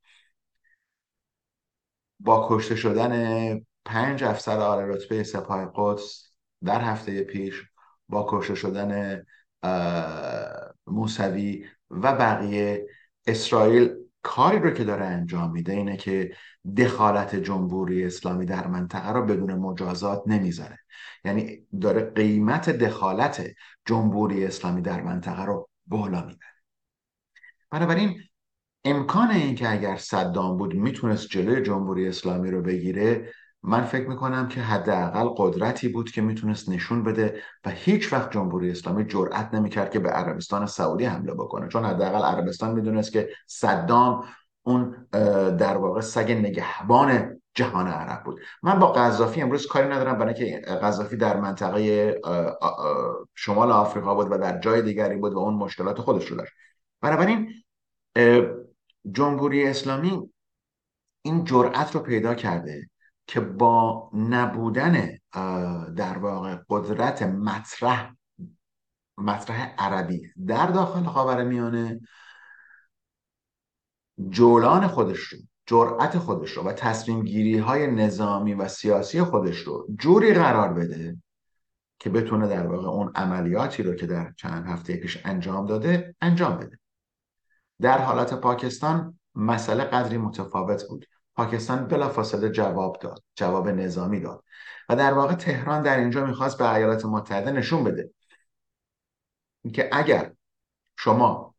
[2.19, 6.31] با کشته شدن پنج افسر عالی رتبه سپاه قدس
[6.63, 7.63] در هفته پیش
[8.09, 9.23] با کشته شدن
[10.87, 12.87] موسوی و بقیه
[13.27, 16.35] اسرائیل کاری رو که داره انجام میده اینه که
[16.77, 20.79] دخالت جمهوری اسلامی در منطقه رو بدون مجازات نمی‌ذاره.
[21.25, 23.47] یعنی داره قیمت دخالت
[23.85, 26.55] جمهوری اسلامی در منطقه رو بالا می‌بره.
[27.71, 28.21] بنابراین
[28.83, 33.33] امکان این که اگر صدام بود می‌تونست جلوی جمهوری اسلامی رو بگیره
[33.67, 38.71] من فکر می‌کنم که حداقل قدرتی بود که می‌تونست نشون بده و هیچ وقت جمهوری
[38.71, 41.67] اسلامی جرأت نمی‌کرد که به عربستان سعودی حمله بکنه.
[41.67, 44.25] چون حداقل عربستان می‌دونست که صدام
[44.63, 45.07] اون
[45.57, 48.39] در واقع سگ نگهبان جهان عرب بود.
[48.63, 52.15] من با قذافی امروز کاری ندارم برای که قذافی در منطقه
[53.35, 56.53] شمال آفریقا بود و در جای دیگری بود و اون مشکلات خودش رو داشت.
[57.01, 57.53] بنابراین
[59.11, 60.29] جمهوری اسلامی
[61.21, 62.89] این جرأت رو پیدا کرده.
[63.27, 65.17] که با نبودن
[65.95, 68.15] در واقع قدرت مطرح
[69.17, 71.99] مطرح عربی در داخل خاور میانه
[74.29, 79.87] جولان خودش رو جرأت خودش رو و تصمیم گیری های نظامی و سیاسی خودش رو
[79.99, 81.17] جوری قرار بده
[81.99, 86.57] که بتونه در واقع اون عملیاتی رو که در چند هفته پیش انجام داده انجام
[86.57, 86.79] بده.
[87.81, 91.05] در حالت پاکستان مسئله قدری متفاوت بود.
[91.35, 94.43] پاکستان بلافاصله جواب داد جواب نظامی داد.
[94.89, 98.11] و در واقع تهران در اینجا می‌خواست به ایالات متحده نشون بده
[99.73, 100.31] که اگر
[100.97, 101.55] شما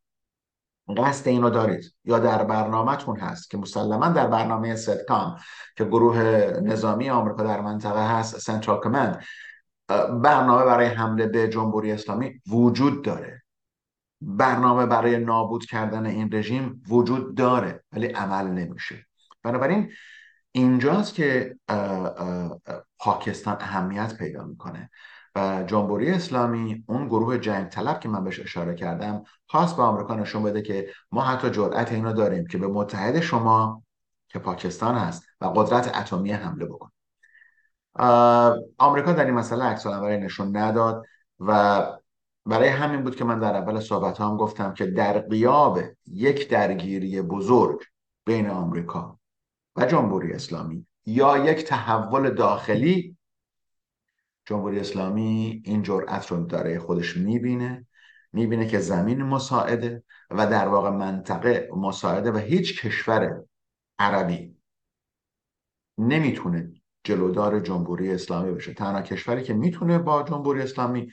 [0.97, 5.39] قصد اینو دارید یا در برنامهتون هست که مسلما در برنامه ستکام
[5.77, 6.19] که گروه
[6.62, 9.25] نظامی آمریکا در منطقه هست سنترال کمند
[10.23, 13.43] برنامه برای حمله به جمهوری اسلامی وجود داره.
[14.21, 19.07] برنامه برای نابود کردن این رژیم وجود داره ولی عمل نمیشه.
[19.46, 19.92] بنابراین
[20.52, 21.56] اینجاست که
[22.98, 24.90] پاکستان اهمیت پیدا می‌کنه.
[25.37, 30.14] و جمهوری اسلامی اون گروه جنگ طلب که من بهش اشاره کردم خواست به آمریکا
[30.14, 33.82] نشون بده که ما حتی جرأت اینو داریم که به متحد شما
[34.28, 36.90] که پاکستان هست و قدرت اتمی حمله بکن.
[38.78, 41.06] آمریکا در این مسئله عکس نشون نداد
[41.40, 41.82] و
[42.46, 47.22] برای همین بود که من در اول صحبت هم گفتم که در قیاب یک درگیری
[47.22, 47.82] بزرگ
[48.26, 49.18] بین آمریکا
[49.77, 50.87] و جمهوری اسلامی.
[51.07, 53.17] یا یک تحول داخلی
[54.47, 57.87] جمهوری اسلامی این جرأت رو داره خودش می‌بینه.
[58.33, 63.43] می‌بینه که زمین مساعده و در واقع منطقه مساعده و هیچ کشور
[63.99, 64.57] عربی
[65.99, 66.73] نمی‌تونه
[67.05, 68.75] جلودار جمهوری اسلامی بشه.
[68.75, 71.11] تنها کشوری که می‌تونه با جمهوری اسلامی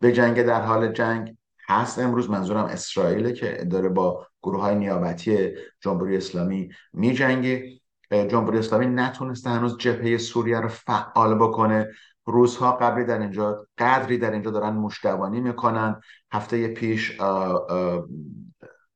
[0.00, 1.36] به جنگ در حال جنگ
[1.68, 1.98] هست.
[1.98, 5.50] امروز منظورم اسرائیل که داره با گروه های نیابتی
[5.80, 7.80] جمهوری اسلامی می جنگی
[8.12, 11.88] جمهوری اسلامی نتونسته هنوز جبهه سوریه رو فعال بکنه.
[12.26, 16.00] روزها قبلی در اینجا قدری در اینجا دارن مشتوانی می‌کنن.
[16.32, 17.18] هفته پیش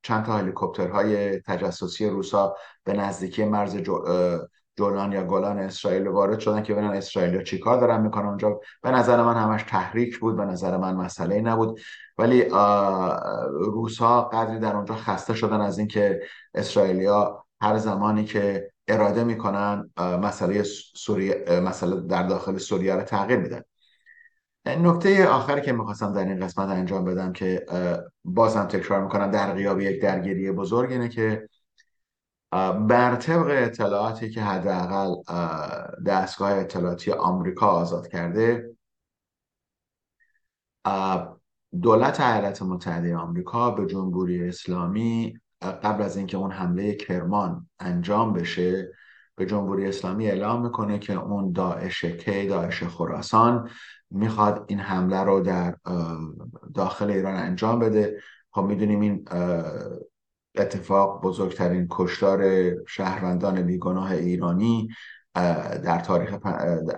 [0.02, 3.76] چند تا هلیکوپترهای تجسسی روسا به نزدیکی مرز
[4.76, 8.60] جولان یا گلان اسرائیل وارد شدن که ببینن اسرائیل چیکار دارن می‌کنن اونجا.
[8.82, 11.80] به نظر من همش تحریک بود به نظر من مسئله نبود.
[12.18, 12.44] ولی
[13.52, 16.20] روس ها قدری در اونجا خسته شدن از اینکه
[16.54, 20.62] اسرائیلیا هر زمانی که اراده می‌کنن مسئله
[20.94, 23.62] سوریه مسئله در داخل سوریه رو تغییر میدن
[24.66, 27.66] نکته آخری که می‌خواستم در این قسمت انجام بدم که
[28.24, 31.48] بازم تکرار می‌کنم در غیاب یک درگیری بزرگ اینه که
[32.88, 35.14] بر طبق اطلاعاتی که حداقل
[36.06, 38.70] دستگاه اطلاعاتی آمریکا آزاد کرده
[41.82, 48.92] دولت ایالات متحده آمریکا به جمهوری اسلامی قبل از اینکه اون حمله کرمان انجام بشه
[49.36, 53.70] به جمهوری اسلامی اعلام می‌کنه که اون داعش کی داعش خراسان
[54.10, 55.74] می‌خواد این حمله رو در
[56.74, 58.20] داخل ایران انجام بده.
[58.50, 59.24] خب می‌دونیم این
[60.56, 64.88] اتفاق بزرگترین کشتار شهروندان بیگناه ایرانی
[65.84, 66.36] در تاریخ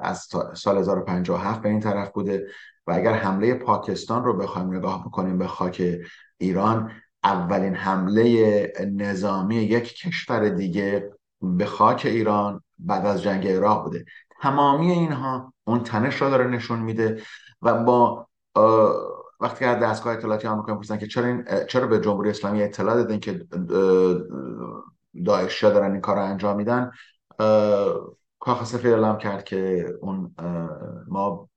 [0.02, 2.46] از سال 1057 به این طرف بوده.
[2.86, 5.98] و اگر حمله پاکستان رو بخوایم نگاه بکنیم به خاک
[6.38, 6.90] ایران
[7.24, 11.10] اولین حمله نظامی یک کشور دیگه
[11.42, 14.04] به خاک ایران بعد از جنگ عراق بوده.
[14.42, 17.22] تمامی اینها اون تنش را داره نشون میده
[17.62, 18.28] و با
[19.40, 23.18] وقتی که دستگاه اطلاعاتی آمریکا می‌پرسن که چرا این چرا به جمهوری اسلامی اطلاع دادن
[23.18, 23.46] که
[25.24, 26.90] داعش دارن این کار رو انجام میدن
[28.38, 30.34] کاخ سفید اعلام کرد که اون
[31.08, 31.48] ما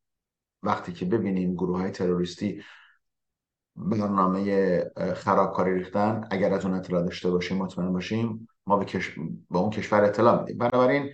[0.63, 2.63] وقتی که ببینیم گروه های تروریستی
[3.75, 4.83] برنامه
[5.15, 6.27] خرابکاری ریختن.
[6.31, 9.15] اگر از اون اطلاع داشته باشیم مطمئن باشیم ما به, کش...
[9.51, 10.57] به اون کشور اطلاع میدیم.
[10.57, 11.09] بنابراین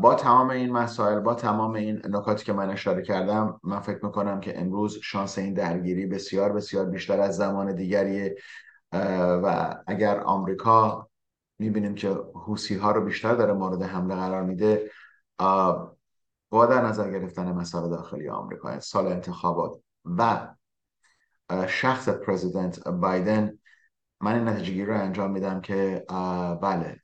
[0.00, 4.40] با تمام این مسائل با تمام این نکاتی که من اشاره کردم من فکر می‌کنم
[4.40, 8.36] که امروز شانس این درگیری بسیار بسیار بیشتر از زمان دیگریه.
[9.42, 11.08] و اگر آمریکا
[11.58, 14.90] می‌بینیم که حوسی ها رو بیشتر داره مورد حمله قرار میده
[16.50, 20.48] با در نظر گرفتن مسائل داخلی آمریکا سال انتخابات و
[21.68, 23.58] شخص پرزیدنت بایدن
[24.20, 26.04] من این نتیجه رو انجام میدم که
[26.62, 27.00] بله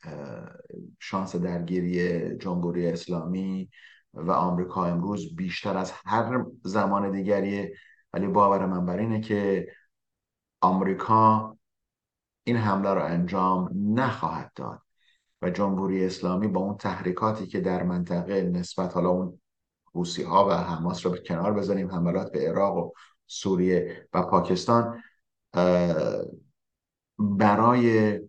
[1.00, 3.70] شانس درگیری جمهوری اسلامی
[4.14, 7.74] و آمریکا امروز بیشتر از هر زمان دیگریه.
[8.12, 9.66] ولی باور من بر اینه که
[10.60, 11.56] آمریکا
[12.44, 14.82] این حمله رو انجام نخواهد داد
[15.42, 19.40] و جمهوری اسلامی با اون تحریکاتی که در منطقه نسبت حالا اون
[19.92, 22.90] روسی ها و حماس رو به کنار بذاریم حملات به عراق و
[23.32, 25.02] سوریه و پاکستان
[27.18, 28.20] برای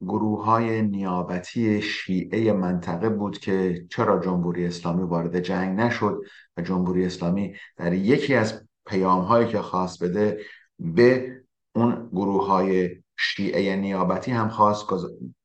[0.00, 6.20] گروه های نیابتی شیعه منطقه بود که چرا جمهوری اسلامی وارد جنگ نشد
[6.56, 10.40] و جمهوری اسلامی در یکی از پیام هایی که خواست بده
[10.78, 11.36] به
[11.74, 14.86] اون گروه های شیعه نیابتی هم خواست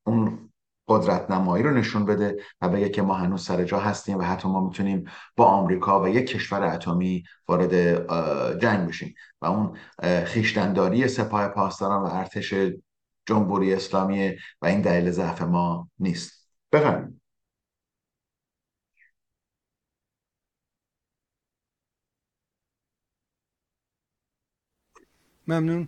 [0.03, 0.44] اون
[0.88, 4.48] قدرت نمایی رو نشون بده و بگه که ما هنوز سر جا هستیم و حتی
[4.48, 7.74] ما می‌تونیم با آمریکا و یک کشور اتمی وارد
[8.60, 9.15] جنگ بشیم.
[9.41, 9.78] و اون
[10.26, 12.54] خیشتنداری سپاه پاسداران و ارتش
[13.26, 16.50] جمهوری اسلامی و این دلیل ضعف ما نیست.
[16.71, 17.21] بفرمایید.
[25.48, 25.88] ممنون.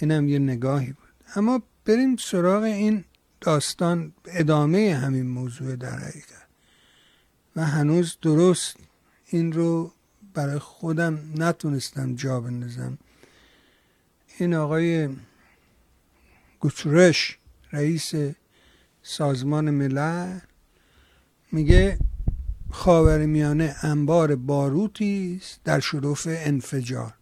[0.00, 1.08] اینم یه نگاهی بود.
[1.36, 3.04] اما بریم سراغ این
[3.44, 6.46] داستان ادامه همین موضوع در حقیقت.
[7.56, 8.76] و هنوز درست
[9.26, 9.92] این رو
[10.34, 12.98] برای خودم نتونستم جا بندازم.
[14.38, 15.08] این آقای
[16.60, 17.38] گوترش
[17.72, 18.12] رئیس
[19.02, 20.38] سازمان ملل
[21.52, 21.98] میگه
[22.70, 27.14] خاورمیانه انبار باروتی است در شرف انفجار.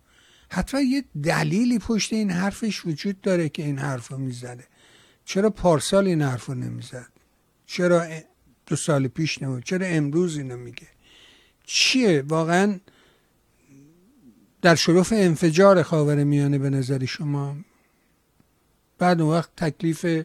[0.49, 4.65] حتما یه دلیلی پشت این حرفش وجود داره که این حرف رو می‌زده
[5.25, 7.09] چرا پارسال این حرف رو نمی‌زد؟
[7.67, 8.07] چرا
[8.67, 10.89] دو سال پیش نمید چرا امروز اینو میگه؟
[11.65, 12.81] چیه؟ واقعا
[14.63, 17.57] در شرف انفجار خاور میانه به نظر شما؟
[18.99, 20.25] بعد اون وقت تکلیف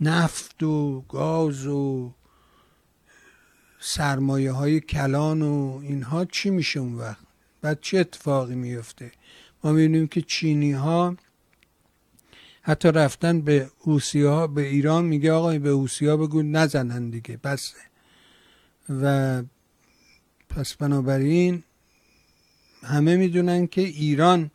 [0.00, 2.12] نفت و گاز و
[3.80, 7.26] سرمایه های کلان و اینها چی میشه اون وقت؟
[7.60, 9.12] بعد چه اتفاقی میفته
[9.64, 11.16] ما می‌بینیم که چینی ها
[12.68, 17.36] حتی رفتن به حوسی ها به ایران میگه آقای به حوسی ها بگو نزنن دیگه
[17.44, 17.76] بسه
[18.88, 19.42] و
[20.48, 21.62] پس بنابراین
[22.82, 24.50] همه می‌دونن که ایران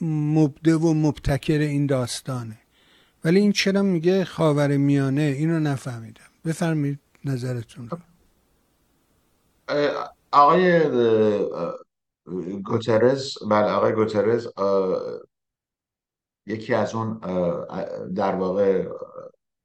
[0.00, 2.58] مبده و مبتکر این داستانه.
[3.24, 6.24] ولی این چرا میگه خاور میانه؟ اینو نفهمیدم.
[6.44, 7.98] بفرمید نظرتون رو.
[10.32, 10.80] آقای
[12.62, 14.48] گوترز بله آقای گوترز
[16.46, 17.18] یکی از اون
[18.14, 18.88] در واقع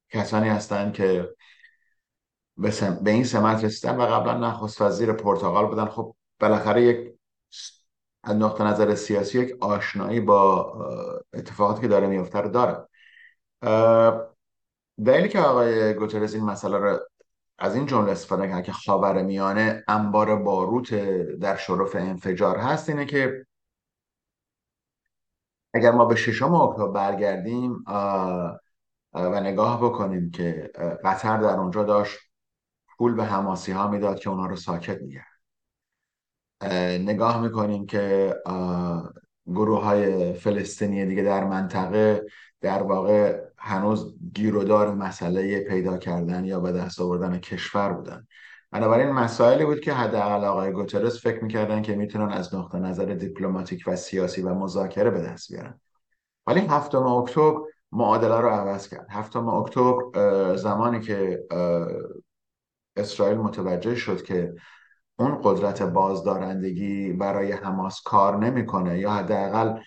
[0.09, 1.29] کسانی هستند که
[3.01, 5.85] به این سمت رسیدن و قبلا نخست وزیر پرتغال بودن.
[5.85, 7.13] خب بالاخره یک
[8.23, 10.73] از نقطه نظر سیاسی یک آشنایی با
[11.33, 12.87] اتفاقاتی که داره میفته رو داره.
[15.05, 16.99] دلیلی که آقای گوترز این مسئله رو
[17.59, 20.93] از این جمله استفاده کرد که خاور میانه انبار باروت
[21.39, 23.46] در شرف انفجار هست اینه که
[25.77, 27.83] اگر ما به ششم اکتبر برگردیم
[29.13, 30.71] و نگاه بکنیم که
[31.03, 32.19] قطر در اونجا داشت
[32.97, 35.37] پول به حماسی ها می‌داد که اونا رو ساکت میگرد
[37.01, 38.35] نگاه می‌کنیم که
[39.45, 42.25] گروه های فلسطینی دیگه در منطقه
[42.61, 48.27] در واقع هنوز گیرودار مسئله پیدا کردن یا به دست آوردن کشور بودن.
[48.71, 53.83] بنابراین مسائلی بود که حداقل آقای گوترس فکر می‌کردن که می‌تونن از نقطه نظر دیپلماتیک
[53.87, 55.79] و سیاسی و مذاکره به دست بیارن.
[56.47, 57.59] ولی هفتم اکتبر
[57.91, 59.07] معادله رو عوض کرد.
[59.09, 61.43] هفتم اکتبر زمانی که
[62.97, 64.53] اسرائیل متوجه شد که
[65.19, 69.79] اون قدرت بازدارندگی برای حماس کار نمی‌کنه یا حداقل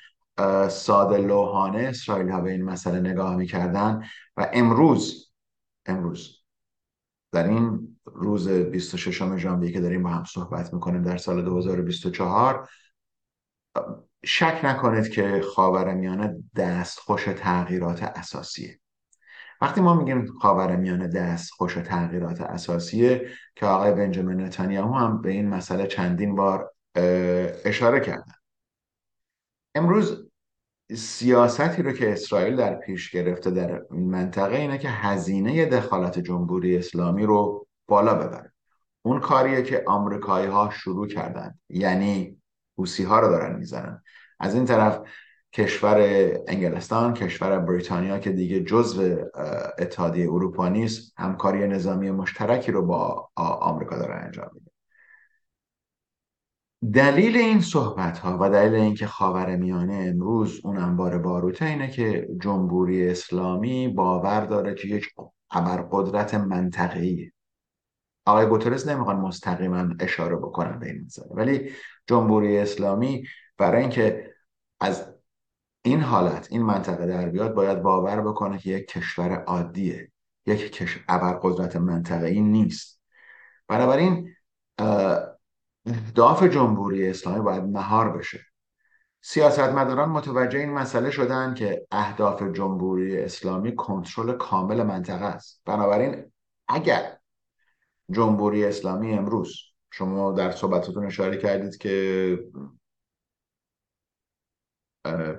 [0.69, 4.03] ساده لوحانه اسرائیل ها به این مسئله نگاه می‌کردن
[4.37, 5.33] و امروز
[5.87, 6.37] امروز
[7.33, 12.69] در این روز 26 ژانویه که داریم با هم صحبت می‌کنیم در سال 2024
[14.25, 18.81] شک نکنید که خاورمیانه دستخوش تغییرات اساسیه.
[19.61, 25.87] وقتی ما میگیم خاورمیانه دستخوش تغییرات اساسیه که آقای بنجامین نتانیاهو هم به این مسئله
[25.87, 26.73] چندین بار
[27.65, 28.35] اشاره کردن.
[29.75, 30.31] امروز
[30.97, 37.27] سیاستی رو که اسرائیل در پیش گرفته در منطقه اینه که هزینه دخالت جمهوری اسلامی
[37.27, 38.53] رو بالا ببره.
[39.03, 41.59] اون کاریه که آمریکایی ها شروع کردن.
[41.69, 42.37] یعنی
[42.79, 44.03] حوسی ها رو دارن می‌زنن.
[44.41, 45.01] از این طرف
[45.53, 45.99] کشور
[46.49, 49.17] انگلستان کشور بریتانیا که دیگه جزو
[49.79, 54.71] اتحادیه اروپا نیست همکاری نظامی مشترکی رو با آمریکا داره انجام میده.
[56.95, 62.29] دلیل این صحبت ها و دلیل اینکه خاور میانه امروز اون انبار باروته اینه که
[62.41, 65.07] جمهوری اسلامی باور داره که یک
[65.51, 67.33] ابرقدرت منطقه‌ایه.
[68.25, 71.29] آقای گوترس نمی‌خوان مستقیما اشاره بکنن به این مسئله.
[71.31, 71.71] ولی
[72.07, 73.27] جمهوری اسلامی
[73.59, 74.35] برای اینکه
[74.81, 75.15] از
[75.83, 80.13] این حالت این منطقه در بیاد باید باور بکنه که یک کشور عادیه.
[80.47, 80.99] یک کش...
[81.09, 83.01] ابرقدرت منطقه ای نیست.
[83.69, 84.35] بنابراین
[85.87, 88.41] اهداف جمهوری اسلامی باید مهار بشه.
[89.23, 95.63] سیاستمداران متوجه این مسئله شدن که اهداف جمهوری اسلامی کنترل کامل منطقه است.
[95.65, 96.33] بنابراین
[96.69, 97.20] اگر
[98.11, 99.57] جمهوری اسلامی امروز.
[99.91, 102.39] شما در صحبتتون اشاره کردید که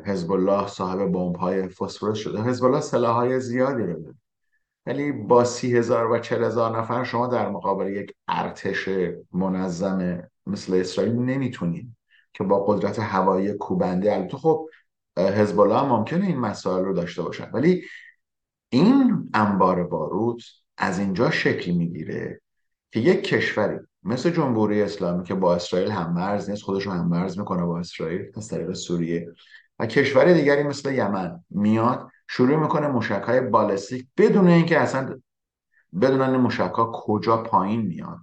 [0.06, 2.42] حزب الله صاحب بمب های فسفرس شده.
[2.42, 4.16] حزب الله سلاح های زیادی رو داره.
[4.86, 8.90] ولی با سی هزار و چل هزار نفر شما در مقابل یک ارتش
[9.32, 11.96] منظم مثل اسرائیل نمی‌تونید
[12.34, 14.16] که با قدرت هوایی کوبنده.
[14.16, 14.70] البته خب
[15.18, 17.52] حزب الله ممکنه این مسائل رو داشته باشن.
[17.54, 17.84] ولی
[18.70, 20.42] این انبار بارود
[20.78, 22.41] از اینجا شکل می‌گیره
[22.92, 27.40] که یک کشوری مثل جمهوری اسلامی که با اسرائیل هم مرز نیست خودش هم مرز
[27.40, 29.34] می‌کنه با اسرائیل از طریق سوریه.
[29.80, 35.20] و کشور دیگری مثل یمن میاد شروع می‌کنه مشک های بالستیک بدون اینکه اصلا
[36.02, 38.18] بدون این مشک ها کجا پایین میاد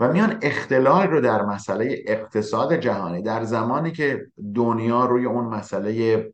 [0.00, 6.32] و میان اختلال رو در مسئله اقتصاد جهانی در زمانی که دنیا روی اون مسئله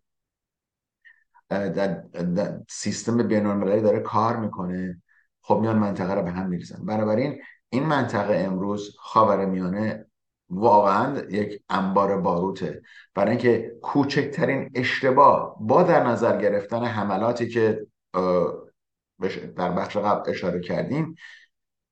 [1.49, 1.89] در,
[2.35, 5.03] در سیستم بینالمللی داره کار می‌کنه
[5.41, 6.87] خب میان منطقه رو به هم میریزن.
[6.87, 10.07] بنابراین این منطقه امروز خاور میانه
[10.51, 12.83] واقعا یک انبار باروته.
[13.15, 17.87] برای اینکه کوچکترین اشتباه با در نظر گرفتن حملاتی که
[19.57, 21.15] در بخش قبل اشاره کردیم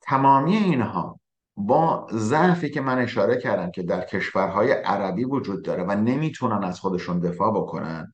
[0.01, 1.21] تمامی اینها
[1.57, 6.81] با ضعفی که من اشاره کردم که در کشورهای عربی وجود داره و نمی‌تونن از
[6.81, 8.13] خودشون دفاع بکنن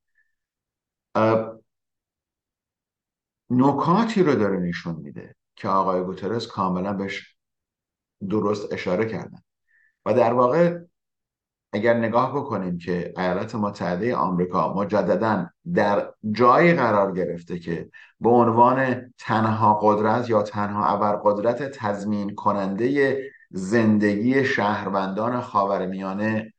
[3.50, 7.36] نکاتی رو داره نشون میده که آقای گوترس کاملا بهش
[8.28, 9.38] درست اشاره کردن.
[10.06, 10.78] و در واقع
[11.72, 17.90] اگر نگاه بکنیم که ایالات متحده آمریکا مجددا در جایی قرار گرفته که
[18.20, 23.18] به عنوان تنها قدرت یا تنها ابرقدرت تضمین کننده
[23.50, 26.52] زندگی شهروندان خاورمیانه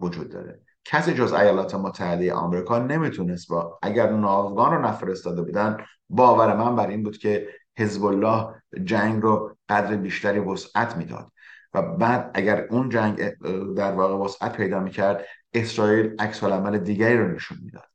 [0.00, 0.60] وجود داره.
[0.84, 5.76] کسی جز ایالات متحده آمریکا نمی‌تونست با اگر ناوگان رو نفرستاده بودن
[6.08, 7.48] باور من بر این بود که
[7.78, 11.32] حزب الله جنگ رو قدر بیشتری وسعت می‌داد.
[11.74, 13.30] و بعد اگر اون جنگ
[13.74, 17.88] در واقع وسعت پیدا می‌کرد اسرائیل عکس عمل دیگری رو نشون می‌داد.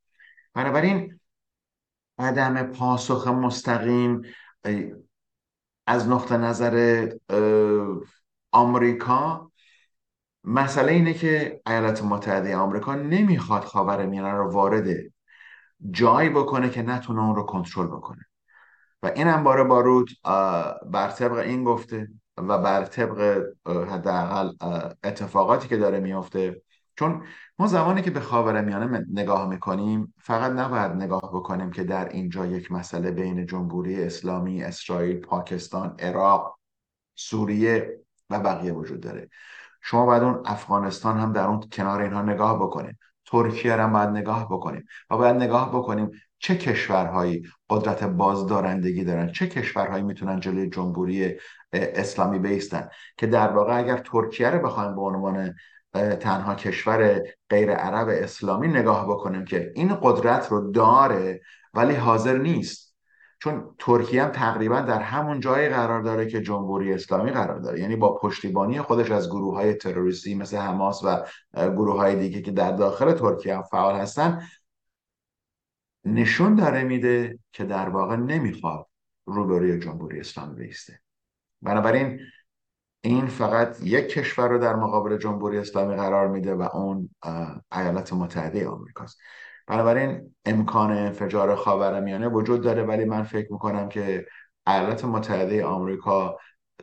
[0.54, 1.20] بنابراین
[2.20, 4.22] عدم پاسخ مستقیم
[5.88, 7.08] از نقطه نظر
[8.52, 9.52] آمریکا
[10.44, 14.88] مسئله اینه که ایالات متحده آمریکا نمی‌خواد خاور میانه رو وارد
[15.92, 18.26] جایی بکنه که نتونه اون رو کنترل بکنه.
[19.04, 20.10] و این انبار بارود
[20.92, 24.52] بر طبق این گفته و بر طبق حداقل
[25.04, 26.62] اتفاقاتی که داره میافته.
[26.96, 27.24] چون
[27.60, 32.46] ما زمانی که به خاور میانه نگاه می‌کنیم فقط نباید نگاه بکنیم که در اینجا
[32.46, 36.60] یک مسئله بین جمهوری اسلامی اسرائیل پاکستان عراق
[37.16, 38.00] سوریه
[38.30, 39.30] و بقیه وجود داره.
[39.82, 43.00] شما باید اون افغانستان هم در اون کنار اینها نگاه بکنیم.
[43.26, 44.86] ترکیه هم باید نگاه بکنیم.
[45.10, 46.12] و باید نگاه بکنیم
[46.44, 51.36] چه کشورهایی قدرت بازدارندگی دارن؟ چه کشورهایی می‌تونن جلوی جمهوری
[51.74, 55.56] اسلامی بیستن؟ که در واقع اگر ترکیه رو بخوایم به عنوان
[56.20, 61.42] تنها کشور غیر عرب اسلامی نگاه بکنیم که این قدرت رو داره
[61.74, 62.94] ولی حاضر نیست.
[63.40, 67.80] چون ترکیه هم تقریبا در همون جایی قرار داره که جمهوری اسلامی قرار داره.
[67.80, 71.26] یعنی با پشتیبانی خودش از گروه های تروریستی مثل حماس و
[71.70, 74.42] گروه های دیگه که در داخل ترکیه هم فعال هستن
[76.06, 78.88] نشون داره میده که در واقع نمی‌خواد
[79.26, 81.00] روبروی جمهوری اسلامی بیسته
[81.62, 82.20] بنابراین
[83.02, 87.10] این فقط یک کشور رو در مقابل جمهوری اسلامی قرار میده و اون
[87.72, 89.20] ایالات متحده آمریکاست.
[89.68, 94.26] بنابراین امکان انفجار خاورمیانه وجود داره ولی من فکر می‌کنم که
[94.68, 96.38] ایالات متحده آمریکا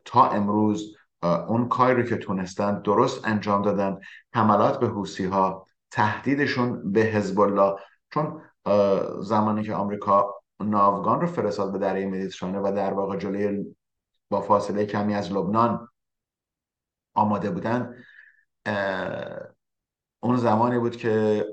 [0.05, 3.99] تا امروز اون کاری رو که تونستن درست انجام دادن
[4.35, 7.77] حملات به حوسی ها تهدیدشون به حزب الله.
[8.11, 8.43] چون
[9.21, 13.75] زمانی که آمریکا ناوگان رو فرستاد به دریای مدیترانه و در واقع جلوی
[14.31, 15.89] با فاصله کمی از لبنان
[17.15, 17.95] آماده بودن
[20.21, 21.45] اون زمانی بود که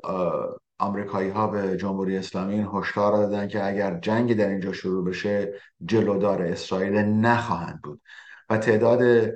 [0.79, 5.53] آمریکایی ها به جمهوری اسلامی این هشدار دادن که اگر جنگ در اینجا شروع بشه
[5.85, 8.01] جلودار اسرائیل نخواهند بود.
[8.49, 9.31] و تعداد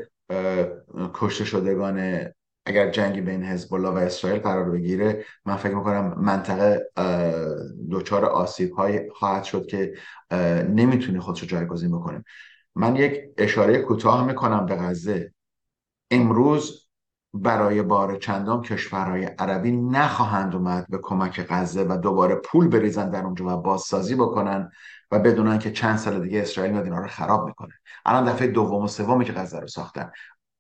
[1.14, 2.26] کشته شدگان
[2.66, 6.92] اگر جنگی بین حزب الله و اسرائیل قرار بگیره من فکر می‌کنم منطقه
[7.92, 9.94] دچار آسیب های خواهد شد که
[10.70, 12.24] نمی‌تونه خودشو جایگزین بکنه.
[12.76, 15.34] من یک اشاره کوتاه می‌کنم به غزه.
[16.12, 16.88] امروز
[17.34, 23.24] برای بار چندان کشورهای عربی نخواهند اومد به کمک غزه و دوباره پول بریزن در
[23.24, 24.72] اونجا و بازسازی بکنن
[25.12, 27.74] و بدونن که چند سال دیگه اسرائیل میاد اینا رو خراب می‌کنه.
[28.06, 30.12] الان دفعه دوم و سومی که غزه رو ساختن.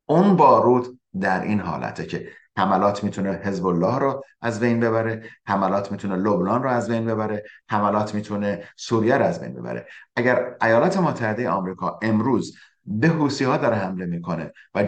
[0.05, 5.91] اون بارود در این حالته که حملات می‌تونه حزب الله رو از بین ببره حملات
[5.91, 9.87] می‌تونه لبنان رو از بین ببره حملات می‌تونه سوریه رو از بین ببره.
[10.15, 14.83] اگر ایالات متحده آمریکا امروز به حوسی ها داره حمله می‌کنه و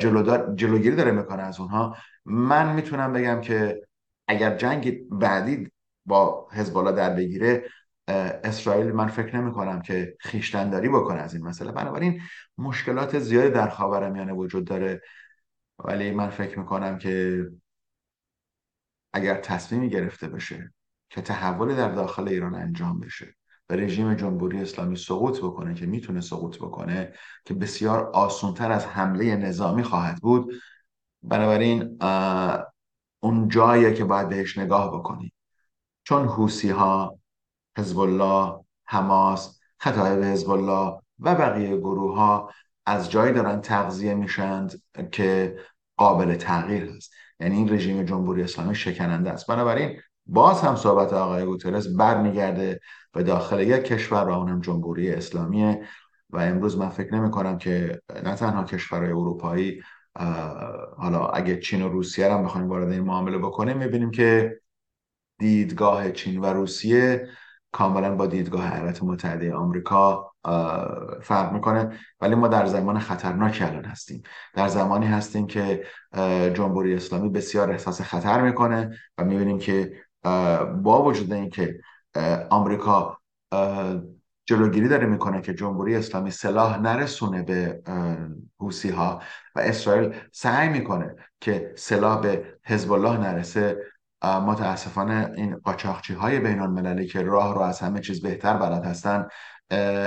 [0.55, 3.81] جلوگیری داره می‌کنه از اونها من می‌تونم بگم که
[4.27, 5.71] اگر جنگ بعدی
[6.05, 7.63] با حزب الله در بگیره
[8.43, 11.71] اسرائیل من فکر نمی کنم که خیشتنداری بکنه از این مسئله.
[11.71, 12.21] بنابراین
[12.57, 15.01] مشکلات زیادی در خاورمیانه وجود داره.
[15.83, 17.45] ولی من فکر می‌کنم که
[19.13, 20.73] اگر تصمیمی گرفته بشه
[21.09, 23.35] که تحول در داخل ایران انجام بشه
[23.69, 27.13] و رژیم جمهوری اسلامی سقوط بکنه که می‌تونه سقوط بکنه
[27.45, 30.53] که بسیار آسونتر از حمله نظامی خواهد بود
[31.23, 31.97] بنابراین
[33.19, 35.33] اون جاییه که باید بهش نگاه بکنی.
[36.03, 37.19] چون حوسی ها
[37.77, 42.51] حزب الله حماس خطایب حزب الله و بقیه گروه ها
[42.85, 44.81] از جایی دارن تغذیه میشند
[45.11, 45.57] که
[45.97, 47.13] قابل تغییر هست.
[47.39, 49.47] یعنی این رژیم جمهوری اسلامی شکننده است.
[49.47, 52.79] بنابراین باز هم صحبت آقای گوترس برمیگرده
[53.13, 55.87] به داخل یک کشور و اونم جمهوری اسلامیه
[56.29, 59.81] و امروز من فکر نمی کنم که نه تنها کشورهای اروپایی
[60.97, 64.59] حالا اگه چین و روسیه هم بخوایم وارد این معامله بکنیم می‌بینیم که
[65.39, 67.27] دیدگاه چین و روسیه
[67.71, 70.32] کاملا با دیدگاه ایالات متحده آمریکا
[71.21, 71.99] فرق می‌کنه.
[72.21, 74.23] ولی ما در زمان خطرناک الان هستیم.
[74.53, 75.83] در زمانی هستیم که
[76.53, 79.93] جمهوری اسلامی بسیار احساس خطر می‌کنه و می‌بینیم که
[80.83, 81.79] با وجود اینکه
[82.49, 83.17] آمریکا
[84.45, 87.81] جلوگیری داره می‌کنه که جمهوری اسلامی سلاح نرسونه به
[88.59, 89.21] حوسی ها
[89.55, 93.77] و اسرائیل سعی می‌کنه که سلاح به حزب الله نرسه
[94.23, 99.27] متاسفانه این قاچاقچی های بین المللی که راه رو از همه چیز بهتر بلد هستن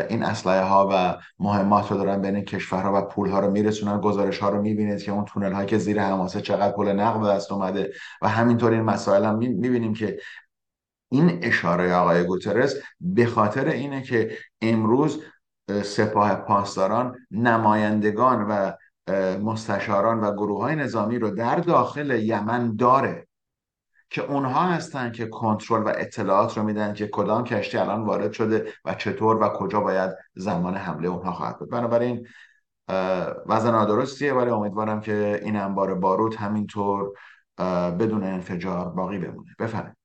[0.08, 4.38] این اسلحه ها و مهمات رو دارن بین کشورها و پول ها رو میرسونن گزارش
[4.38, 7.52] ها رو می‌بینید که اون تونل هایی که زیر حماسه چقدر پول نقد به دست
[7.52, 7.92] اومده
[8.22, 10.18] و همینطور این مسائل هم می‌بینیم که
[11.08, 15.22] این اشاره آقای گوترس به خاطر اینه که امروز
[15.82, 18.72] سپاه پاسداران نمایندگان و
[19.38, 23.25] مستشاران و گروه های نظامی رو در داخل یمن داره.
[24.10, 28.72] که اونها هستن که کنترل و اطلاعات رو میدن که کدام کشتی الان وارد شده
[28.84, 31.70] و چطور و کجا باید زمان حمله اونها خواهد بود.
[31.70, 32.26] بنابراین
[33.46, 37.12] وزن نادرستیه ولی امیدوارم که این انبار باروت همینطور
[37.98, 39.54] بدون انفجار باقی بمونه.
[39.58, 39.96] بفرمایید.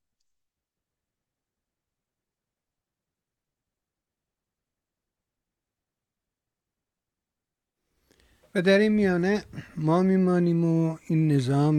[8.54, 9.44] و در این میانه
[9.76, 11.78] ما میمانیم و این نظام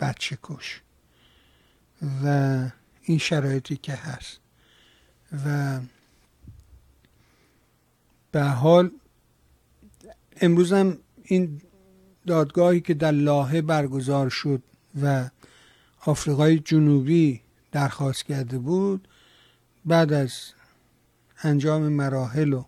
[0.00, 0.82] بچه کش
[2.24, 2.58] و
[3.02, 4.38] این شرایطی که هست.
[5.46, 5.80] و
[8.32, 8.90] به حال
[10.40, 11.60] امروز هم این
[12.26, 14.62] دادگاهی که در لاهه برگزار شد
[15.02, 15.30] و
[16.06, 17.40] آفریقای جنوبی
[17.72, 19.08] درخواست کرده بود
[19.84, 20.32] بعد از
[21.42, 22.64] انجام مراحل و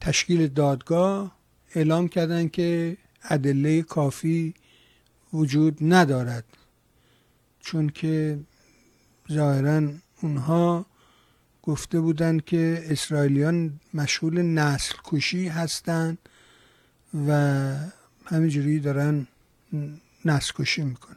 [0.00, 1.36] تشکیل دادگاه
[1.74, 4.54] اعلام کردن که ادله کافی
[5.32, 6.44] وجود ندارد.
[7.62, 8.38] چون که
[9.32, 10.86] ظاهرا اونها
[11.62, 16.18] گفته بودند که اسرائیلیان مشغول نسل کشی هستند
[17.26, 17.30] و
[18.24, 19.26] همینجوری دارن
[20.24, 21.16] نسل کشی می‌کنن.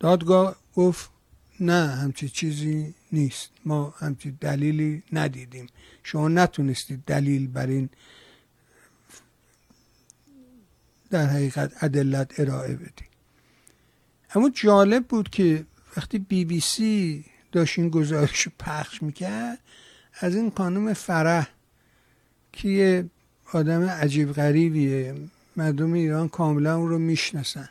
[0.00, 1.10] دادگاه گفت
[1.60, 3.50] نه همچی چیزی نیست.
[3.64, 5.66] ما همچی دلیلی ندیدیم.
[6.02, 7.90] شما نتونستید دلیل بر این
[11.10, 13.13] در حقیقت عدلت ارائه بدید.
[14.34, 15.64] اما جالب بود که
[15.96, 19.58] وقتی بی بی سی داشت این گزارش پخش می‌کرد
[20.20, 21.48] از این خانم فرح
[22.52, 23.04] که یه
[23.52, 25.14] آدم عجیب غریبیه
[25.56, 27.68] مردم ایران کاملا اون رو می‌شناسن.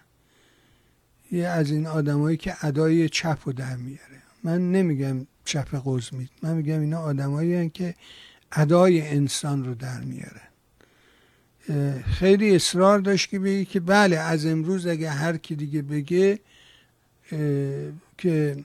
[1.31, 4.21] یه از این آدمایی که ادای چپ رو در میاره.
[4.43, 7.95] من نمیگم چپ قزمید من میگم اینا آدمایی که
[8.51, 10.47] ادای انسان رو در میارن
[12.03, 16.39] خیلی اصرار داشت که بگه که بله از امروز اگه هر کی دیگه بگه
[18.17, 18.57] که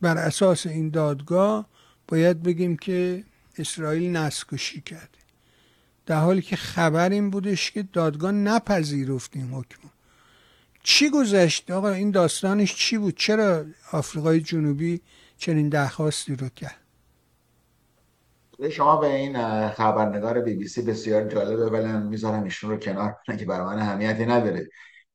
[0.00, 1.66] بر اساس این دادگاه
[2.08, 3.24] باید بگیم که
[3.58, 5.18] اسرائیل نسکشی کرده
[6.06, 9.78] در حالی که خبر این بودش که دادگاه نپذیرفت این حکم.
[10.82, 15.00] چی گذشت؟ آقا این داستانش چی بود؟ چرا آفریقای جنوبی
[15.38, 16.76] چنین درخواستی رو کرد؟
[18.72, 23.44] شما به این خبرنگار بی بی سی بسیار جالبه ولی می‌ذارم ایشون رو کنار که
[23.44, 24.68] برای من اهمیتی نداره.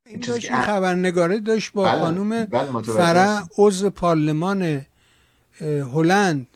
[0.05, 4.85] این داشت این خبرنگاره داشت با بله، خانوم بله فرع عضو پارلمان
[5.61, 6.47] هلند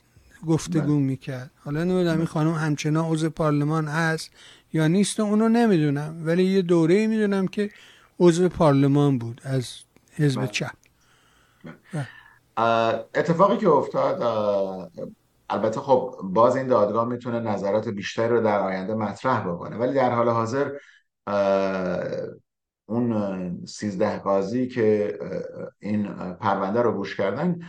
[0.47, 1.05] گفتگو بله.
[1.05, 1.51] می‌کرد.
[1.65, 4.31] حالا نمی‌دونم این خانم همچنان عضو پارلمان هست
[4.73, 6.21] یا نیست اونو نمی‌دونم.
[6.25, 7.69] ولی یه دوره می‌دونم که
[8.19, 9.69] عضو پارلمان بود از
[10.15, 10.71] حزب چپ.
[13.15, 14.21] اتفاقی که افتاد
[15.49, 19.75] البته خب باز این دادگاه می‌تونه نظرات بیشتری رو در آینده مطرح بکنه.
[19.75, 20.69] ولی در حال حاضر
[22.89, 25.19] اون سیزده قاضی که
[25.79, 27.59] این پرونده رو گوش کردن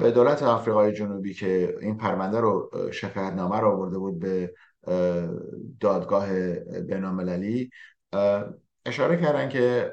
[0.00, 2.70] به دولت آفریقای جنوبی که این پرونده رو
[3.16, 4.54] نامه رو آورده بود به
[5.80, 6.32] دادگاه
[6.80, 7.70] بینالمللی
[8.86, 9.92] اشاره کردن که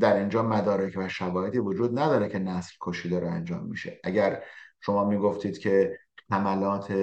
[0.00, 4.00] در اینجا مدارک و شواهدی وجود نداره که نسل کشی داره انجام میشه.
[4.04, 4.42] اگر
[4.80, 5.98] شما می‌گفتید که
[6.30, 6.94] حملات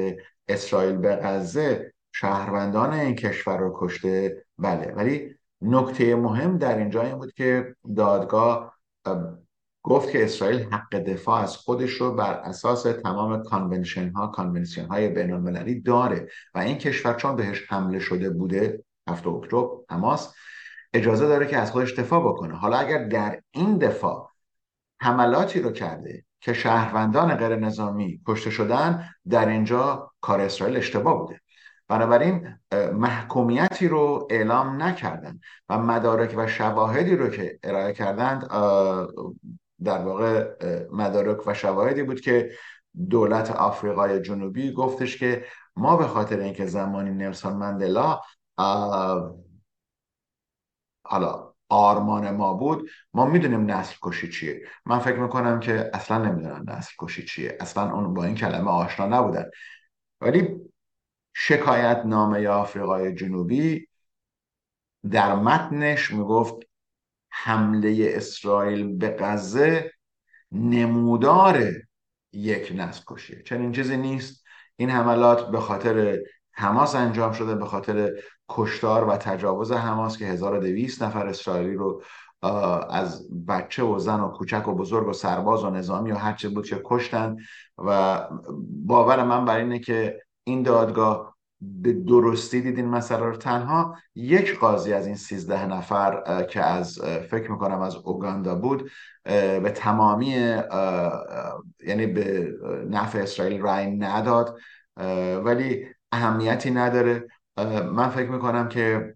[0.48, 4.94] اسرائیل به غزه شهروندان این کشور رو کشته بله.
[4.96, 8.80] ولی نکته مهم در اینجا این بود که دادگاه
[9.84, 15.10] گفت که اسرائیل حق دفاع از خودش رو بر اساس تمام convention ها convention های
[15.10, 20.34] بین المللی داره و این کشور چون بهش حمله شده بوده هفت اکتبر حماس
[20.94, 22.56] اجازه داره که از خودش دفاع بکنه.
[22.56, 24.32] حالا اگر در این دفاع
[25.02, 31.42] حملاتی رو کرده که شهروندان غیر نظامی کشته شدن در اینجا کار اسرائیل اشتباه بوده.
[31.90, 32.60] بنابراین
[32.94, 38.48] محکومیتی رو اعلام نکردن و مدارک و شواهدی رو که ارائه کردند
[39.84, 40.56] در واقع
[40.92, 42.52] مدارک و شواهدی بود که
[43.10, 48.20] دولت آفریقای جنوبی گفتش که ما به خاطر اینکه زمانی نلسون مندلا
[51.04, 54.62] حالا آرمان ما بود ما می‌دونیم نسل کشی چیه.
[54.86, 57.58] من فکر می‌کنم که اصلا نمی‌دونن نسل کشی چیه.
[57.60, 59.46] اصلا اون با این کلمه آشنا نبودن.
[60.22, 60.56] ولی
[61.42, 63.88] شکایت نامه آفریقای جنوبی
[65.12, 66.56] در متنش می‌گفت
[67.30, 69.92] حمله اسرائیل به غزه
[70.52, 71.64] نمودار
[72.34, 74.44] یک نسل کشیه چنین چیزی نیست.
[74.76, 76.20] این حملات به خاطر
[76.52, 78.12] حماس انجام شده به خاطر
[78.50, 82.04] کشتار و تجاوز حماس که 1200 نفر اسرائیلی رو
[82.90, 86.68] از بچه و زن و کوچک و بزرگ و سرباز و نظامی و هرچه بود
[86.68, 87.38] که کشتن.
[87.78, 88.28] و
[88.86, 94.60] باور من بر اینه که این دادگاه به درستی دید این مسئله رو تنها یک
[94.60, 98.92] قاضی از این سیزده نفر که از فکر می‌کنم از اوگاندا بود
[99.24, 100.30] به تمامی
[101.88, 102.54] یعنی به
[102.90, 104.60] نفع اسرائیل رأی نداد
[105.44, 107.28] ولی اهمیتی نداره.
[107.92, 109.16] من فکر می‌کنم که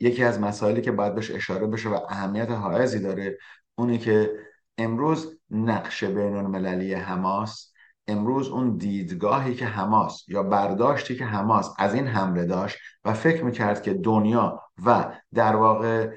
[0.00, 3.38] یکی از مسائلی که باید بهش اشاره بشه و اهمیت حائزی داره
[3.74, 4.30] اونی که
[4.78, 7.72] امروز نقش بین المللی حماس
[8.08, 13.44] امروز اون دیدگاهی که حماس یا برداشتی که حماس از این حمله داشت و فکر
[13.44, 16.10] می‌کرد که دنیا و در واقع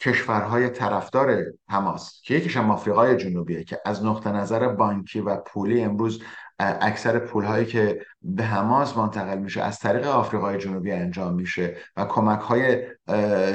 [0.00, 5.82] کشورهای طرفدار حماس که یکیش هم آفریقای جنوبیه که از نقطه نظر بانکی و پولی
[5.82, 6.22] امروز
[6.58, 12.04] اکثر پول هایی که به حماس منتقل میشه از طریق آفریقای جنوبی انجام میشه و
[12.04, 12.86] کمک های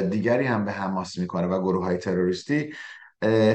[0.10, 2.74] دیگری هم به حماس می‌کنه و گروه های تروریستی.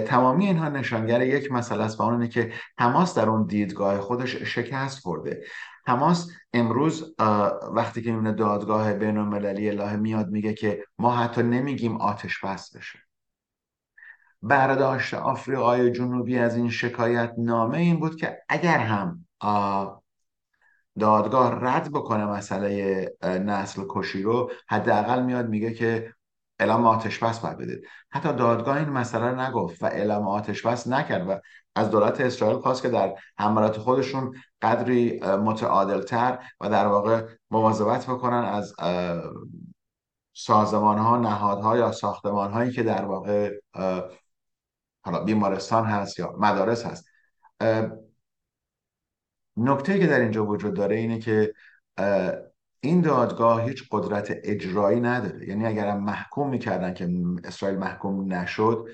[0.07, 4.99] تمامی اینها نشانگر یک مسئله است و اون که حماس در اون دیدگاه خودش شکست
[4.99, 5.45] خورده.
[5.87, 7.15] حماس امروز
[7.73, 12.77] وقتی که می‌بینه دادگاه بین المللی الهه میاد میگه که ما حتی نمیگیم آتش بس
[12.77, 12.99] بشه.
[14.43, 19.27] برداشت آفریقای جنوبی از این شکایت نامه این بود که اگر هم
[20.99, 26.15] دادگاه رد بکنه مسئله نسل کشی رو حداقل میاد میگه که
[26.63, 30.89] اعلام آتش بس باید بده حتی دادگاه این مسئله رو نگفت و اعلام آتش بس
[30.89, 31.41] نکرد و
[31.75, 38.45] از دولت اسرائیل خواست که در حملات خودشون قدری متعادلتر و در واقع مواظبت بکنن
[38.45, 38.75] از
[40.35, 43.51] سازمان ها نهادها یا ساختمان هایی که در واقع
[45.05, 47.09] حالا بیمارستان هست یا مدارس هست.
[49.57, 51.55] نکته که در اینجا وجود داره اینه که
[52.85, 55.49] این دادگاه هیچ قدرت اجرایی نداره.
[55.49, 57.09] یعنی اگر محکوم می‌کردن که
[57.45, 58.89] اسرائیل محکوم نشد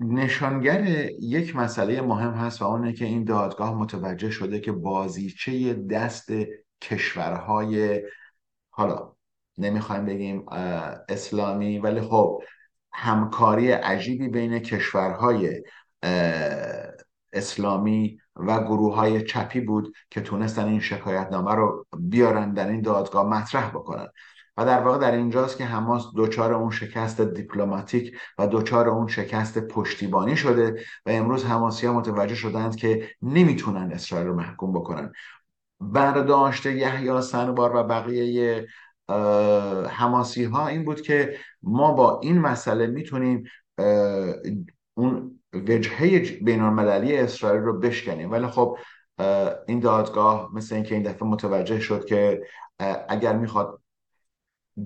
[0.00, 0.84] نشانگر
[1.20, 6.28] یک مسئله مهم هست و اونه که این دادگاه متوجه شده که بازیچه دست
[6.82, 8.02] کشورهای
[8.70, 9.12] حالا
[9.58, 10.46] نمی‌خوایم بگیم
[11.08, 12.42] اسلامی ولی خب
[12.92, 15.62] همکاری عجیبی بین کشورهای
[17.32, 23.28] اسلامی و گروه های چپی بود که تونستن این شکایتنامه رو بیارن در این دادگاه
[23.28, 24.08] مطرح بکنن.
[24.56, 29.58] و در واقع در اینجاست که حماس دوچار اون شکست دیپلماتیک و دوچار اون شکست
[29.58, 35.12] پشتیبانی شده و امروز حماسی ها متوجه شدند که نمی‌تونن اسرائیل رو محکوم بکنن.
[35.80, 38.66] برداشت یحیی سنوار و بقیه
[39.88, 43.44] حماسی ها این بود که ما با این مسئله می‌تونیم
[44.94, 48.30] اون وجهه بین المللی اسرائیل رو بشکنیم.
[48.30, 48.78] ولی خب
[49.68, 52.42] این دادگاه مثل اینکه این دفعه متوجه شد که
[53.08, 53.82] اگر می‌خواد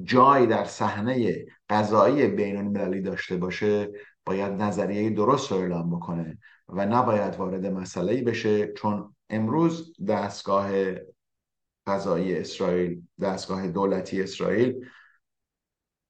[0.03, 3.93] جای در صحنه قضایی بین المللی داشته باشه
[4.25, 6.39] باید نظریه درست رو اعلام بکنه
[6.69, 10.71] و نباید وارد مسئله بشه چون امروز دستگاه
[11.87, 14.87] قضایی اسرائیل دستگاه دولتی اسرائیل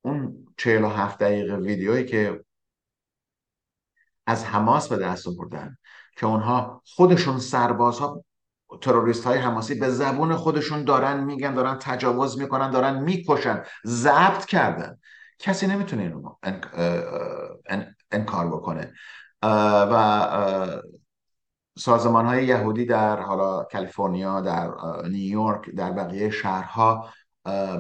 [0.05, 2.44] اون 47 دقیقه ویدیویی که
[4.27, 5.77] از حماس به دست آوردن
[6.17, 8.25] که اونها خودشون سربازها
[8.81, 14.99] تروریست های حماسی به زبون خودشون دارن میگن دارن تجاوز می‌کنن دارن می‌کشن ضبط کردن.
[15.39, 16.35] کسی نمی‌تونه اینو
[18.11, 18.93] انکار بکنه.
[19.93, 20.83] و
[21.79, 24.71] سازمان های یهودی در حالا کالیفرنیا در
[25.09, 27.09] نیویورک در بقیه شهرها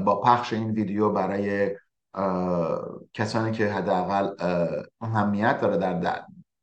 [0.05, 1.77] با پخش این ویدیو برای
[3.15, 4.29] کسانی که حداقل
[5.01, 5.95] اهمیت داره در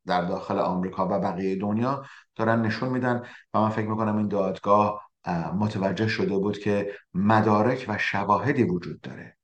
[0.06, 2.04] در داخل آمریکا و بقیه دنیا
[2.36, 3.22] دارن نشون میدن
[3.54, 5.10] و من فکر می‌کنم این دادگاه
[5.54, 9.36] متوجه شده بود که مدارک و شواهدی وجود داره.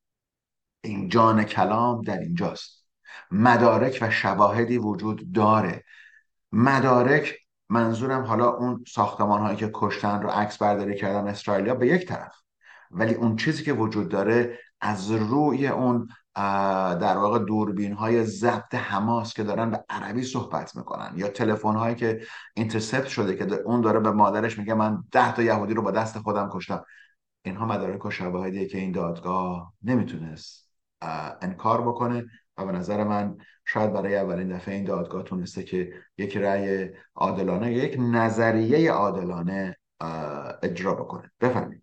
[0.80, 2.86] این جان کلام در اینجاست.
[3.30, 5.84] مدارک و شواهدی وجود داره.
[6.52, 7.34] مدارک
[7.68, 12.34] منظورم حالا اون ساختمان هایی که کشتن رو عکس برداری کردن اسرائیلیا به یک طرف
[12.90, 16.08] ولی اون چیزی که وجود داره از روی اون
[17.00, 21.94] در واقع دوربین های ضبط حماس که دارن به عربی صحبت می‌کنن یا تلفن هایی
[21.94, 22.20] که
[22.54, 26.18] اینترسپت شده که اون داره به مادرش میگه من ده تا یهودی رو با دست
[26.18, 26.84] خودم کشتم.
[27.42, 30.68] اینها مدارک و شواهدیه که این دادگاه نمی‌تونست
[31.42, 32.26] انکار بکنه
[32.58, 37.72] و به نظر من شاید برای اولین دفعه این دادگاه تونسته که یک رأی عادلانه
[37.72, 39.76] یک نظریه عادلانه
[40.62, 41.30] اجرا بکنه.
[41.40, 41.77] بفرمایید.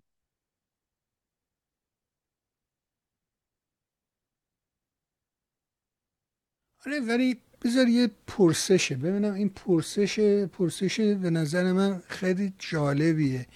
[6.85, 8.95] آره ولی بذار یه پرسشه.
[8.95, 13.47] ببینم این پرسش پرسش به نظر من خیلی جالبیه.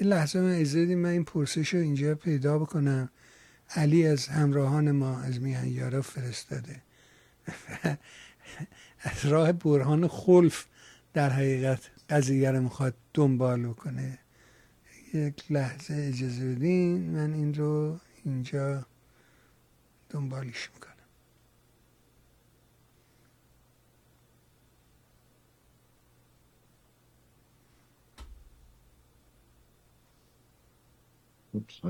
[0.00, 3.10] یه لحظه من اجازه من این پرسش رو اینجا پیدا بکنم.
[3.70, 6.82] علی از همراهان ما از میهن یارا فرستاده.
[9.00, 10.66] از راه برهان خلف
[11.14, 14.18] در حقیقت قضیه رو می‌خواد دنبال کنه
[15.14, 18.86] یک لحظه اجازه بدین من این رو اینجا
[20.10, 20.95] دنبالش می‌کنم.
[31.56, 31.80] Oops,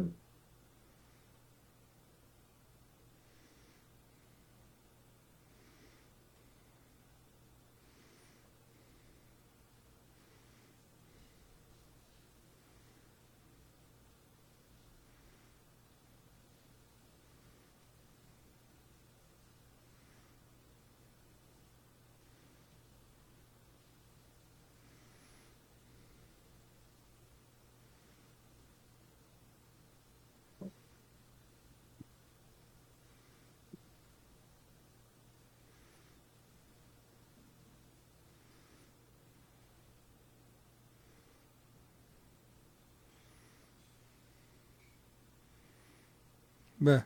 [46.87, 47.05] به.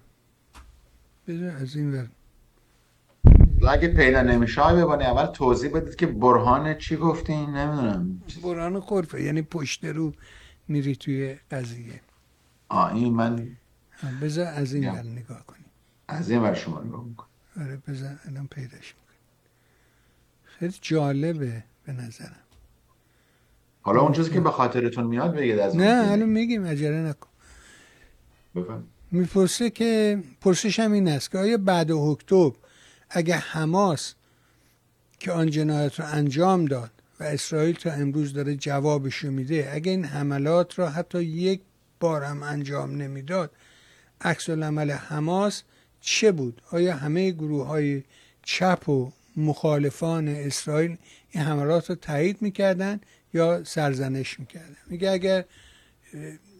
[1.28, 2.08] بذار از این ور.
[3.68, 4.60] اگه پیدا نمیشه.
[4.62, 8.22] های ببانی اول توضیح بدید که برهان چی گفتین؟ نمی‌دونم.
[8.42, 9.22] برهان خرفه.
[9.22, 10.12] یعنی پشت رو
[10.68, 12.00] میری توی قضیه.
[12.68, 13.56] آه این من
[14.22, 15.64] بذار از این ور نگاه کنی
[16.08, 17.28] از این ور شما نگاه می‌کنی
[17.60, 19.16] آره بذار الان پیداش می‌کنی
[20.44, 22.36] خیلی جالبه به نظرم.
[23.82, 27.28] حالا اون چیزی که به خاطرتون میاد بگید از نه الان میگیم عجله نکن.
[28.54, 32.56] بفهم می‌پرسه که پرسش هم این است که آیا بعد اکتبر
[33.10, 34.14] اگه حماس
[35.18, 36.90] که آن جنایت رو انجام داد
[37.20, 41.60] و اسرائیل تا امروز داره جوابشو میده اگه این حملات را حتی یک
[42.00, 43.50] بار هم انجام نمی‌داد
[44.20, 45.62] عکس العمل حماس
[46.00, 48.02] چه بود؟ آیا همه گروه های
[48.42, 50.96] چپ و مخالفان اسرائیل
[51.30, 53.00] این حملات رو تایید می‌کردن
[53.34, 55.44] یا سرزنش می‌کردن؟ میگه اگر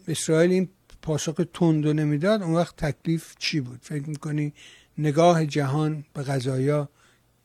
[0.07, 0.69] اسرائیل این
[1.01, 4.53] پاسخ تند و نمی‌داد اون وقت تکلیف چی بود؟ فکر می‌کنی
[4.97, 6.89] نگاه جهان به غذایا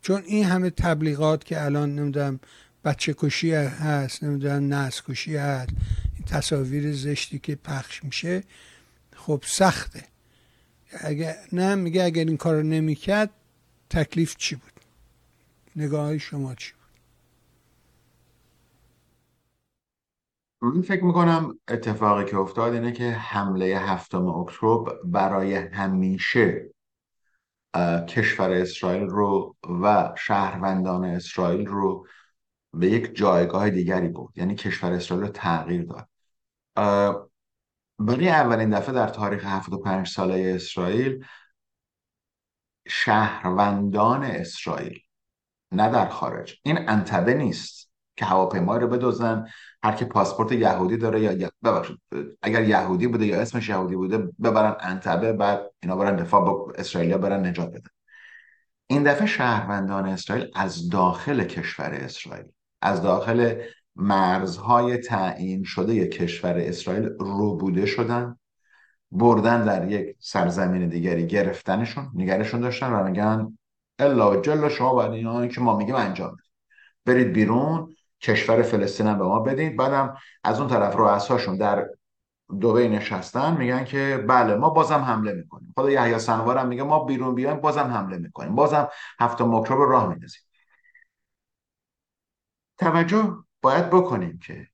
[0.03, 2.41] چون این همه تبلیغات که الان نمی‌دونم
[2.85, 5.71] بچه کشی هست نمی‌دونم نسل کشی هست
[6.15, 8.45] این تصاویر زشتی که پخش میشه
[9.17, 10.05] خب سخته.
[11.01, 13.31] اگر نه میگه اگر این کار رو نمی‌کرد
[13.91, 14.73] تکلیف چی بود؟
[15.77, 16.76] نگاه شما چی؟
[20.67, 26.71] من فکر می‌کنم اتفاقی که افتاد اینه که حمله هفتم اکتبر برای همیشه
[28.09, 32.07] کشور اسرائیل رو و شهروندان اسرائیل رو
[32.73, 36.09] به یک جایگاه دیگری بود یعنی کشور اسرائیل رو تغییر داد.
[37.99, 41.25] برای اولین دفعه در تاریخ 75 ساله اسرائیل
[42.89, 45.01] شهروندان اسرائیل
[45.73, 46.61] نه در خارج.
[46.63, 47.86] این انتبه نیست.
[48.17, 49.47] که هواپیما رو بدوزن
[49.83, 51.99] هر که پاسپورت یهودی داره یا ببخشید
[52.43, 57.17] اگر یهودی بوده یا اسمش یهودی بوده ببرن انتبه بعد اینا برن دفاع با اسرائیل
[57.17, 57.91] برن نجات بدن.
[58.87, 62.47] این دفعه شهروندان اسرائیل از داخل کشور اسرائیل
[62.83, 63.63] از داخل
[63.97, 68.39] مرزهای تعیین شده کشور اسرائیل روبوده شدن
[69.13, 73.59] بردن در یک سرزمین دیگری گرفتنشون نگرشون داشتن و میگن
[73.99, 76.47] الا جل شما باید اینا که ما میگیم انجام بدید
[77.07, 77.97] برید بیرون
[78.27, 79.77] کشور فلسطین هم به ما بدید.
[79.77, 81.89] بعدم از اون طرف رؤساشون در
[82.61, 85.73] دوبه نشستن میگن که بله ما بازم حمله می‌کنیم.
[85.77, 88.55] خدا یحیی سنوار هم میگه ما بیرون بیایم بازم حمله می‌کنیم.
[88.55, 88.89] بازم
[89.21, 90.43] هفته مکرو رو راه میندازیم.
[92.79, 94.69] توجه باید بکنیم که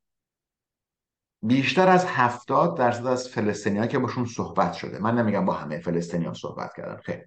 [1.42, 6.24] بیشتر از هفتاد درصد از فلسطینی که باشون صحبت شده من نمیگم با همه فلسطینی
[6.24, 7.22] ها صحبت کردن خیلی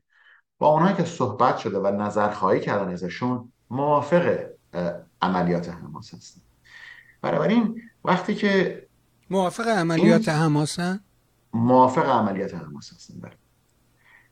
[0.57, 4.45] با اونایی که صحبت شده و نظرخواهی کردن ازشون موافق
[5.21, 6.41] عملیات حماس هستن.
[7.21, 8.85] بنابراین وقتی که
[9.29, 10.79] موافق عملیات حماس
[11.53, 13.31] موافق عملیات حماس هستن بله.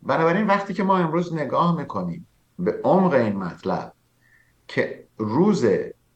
[0.01, 2.27] بنابراین وقتی که ما امروز نگاه می‌کنیم
[2.59, 3.93] به عمق این مطلب
[4.67, 5.65] که روز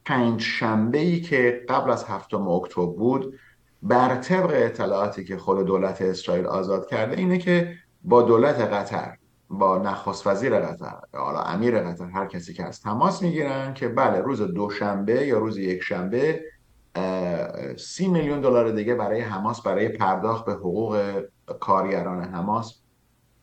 [0.06, 3.40] پنج شنبه ای که قبل از هفتم اکتبر بود
[3.84, 9.18] بر طبق اطلاعاتی که خود دولت اسرائیل آزاد کرده اینه که با دولت قطر
[9.50, 14.22] با نخست وزیر قطر حالا امیر قطر هر کسی که هست تماس می‌گیرن که بله
[14.22, 16.42] روز دوشنبه یا روز یک شنبه
[17.78, 21.22] سی میلیون دلار دیگه برای حماس برای پرداخت به حقوق
[21.60, 22.80] کارگران حماس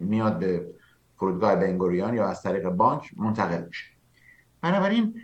[0.00, 0.66] میاد به
[1.16, 3.84] فرودگاه بنگوریان یا از طریق بانک منتقل میشه.
[4.60, 5.14] بنابراین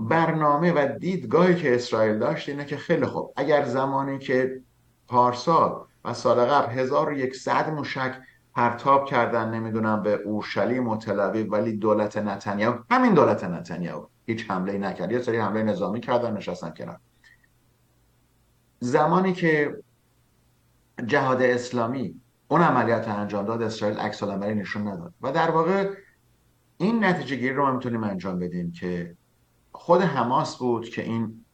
[0.00, 4.60] برنامه و دیدگاهی که اسرائیل داشت اینه که خیلی خوب اگر زمانی که
[5.08, 8.14] پارسال و سال قبل 1100 موشک
[8.54, 14.78] پرتاب کردن نمی‌دونم به اورشلیم و تل ولی دولت نتانیاهو همین دولت نتانیاهو هیچ حمله
[14.78, 15.12] نکرد.
[15.12, 17.00] یه سری حمله نظامی کردن نشستن کنار.
[18.80, 19.76] زمانی که
[21.06, 25.14] جهاد اسلامی اون عملیات انجام داد اسرائیل عکس العملی نشون نداد.
[25.20, 25.90] و در واقع
[26.78, 29.16] این نتیجه گیری رو ما می‌تونیم انجام بدیم که
[29.72, 31.44] خود حماس بود که این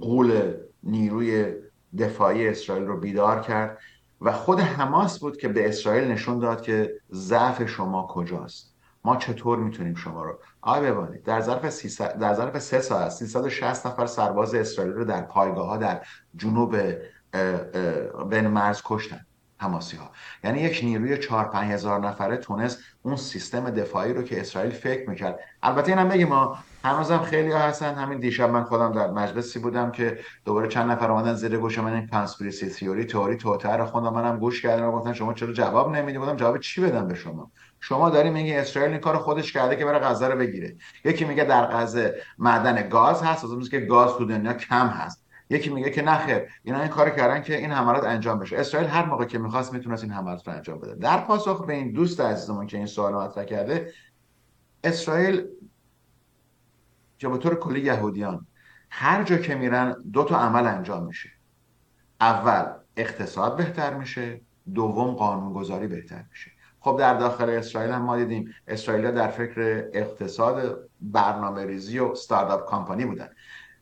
[0.00, 1.54] قول نیروی
[1.98, 3.78] دفاعی اسرائیل رو بیدار کرد.
[4.20, 8.74] و خود حماس بود که به اسرائیل نشون داد که ضعف شما کجاست.
[9.04, 14.06] ما چطور می‌تونیم شما رو آقای ببانید در ظرف در ظرف سه ساعت 360 نفر
[14.06, 16.02] سرباز اسرائیل رو در پایگاه ها در
[16.36, 16.76] جنوب
[18.30, 19.26] بین مرز کشتن.
[19.58, 20.10] حماسی ها
[20.44, 25.10] یعنی یک نیروی 4 5 هزار نفره تونست اون سیستم دفاعی رو که اسرائیل فکر
[25.10, 25.38] می‌کرد.
[25.62, 27.94] البته اینم بگیم ما هنوزم خیلی ها هستن.
[27.94, 31.92] همین دیشب من خودم در مجلسی بودم که دوباره چند نفر اومدن زیر گوش من
[31.92, 36.18] این کانسپیرسی تیوری تئوری توتر خوندم منم گوش کردم و گفتن شما چرا جواب نمیدی؟
[36.18, 37.50] بودم جواب چی بدم به شما؟
[37.80, 40.76] شما داری میگی اسرائیل این کار خودش کرده که بره غزه رو بگیره.
[41.04, 45.23] یکی میگه در غزه معدن گاز هست از که گاز تو دنیا کم هست.
[45.54, 48.56] یکی میگه که نخیر اینا این کار کردن که این حملات انجام بشه.
[48.56, 50.94] اسرائیل هر موقع که می‌خواست می‌تونست این حملات رو انجام بده.
[50.94, 53.92] در پاسخ به این دوست عزیزمون که این سوال مطرح کرده
[54.84, 55.46] اسرائیل
[57.18, 58.46] که به طور کلی یهودیان
[58.90, 61.30] هر جا که میرن دو تا عمل انجام میشه.
[62.20, 64.40] اول اقتصاد بهتر میشه.
[64.74, 66.50] دوم قانونگذاری بهتر میشه.
[66.80, 72.64] خب در داخل اسرائیل هم ما دیدیم اسرائیل در فکر اقتصاد برنامه ریزی و ستارتاپ
[72.64, 73.28] کامپانی بودن.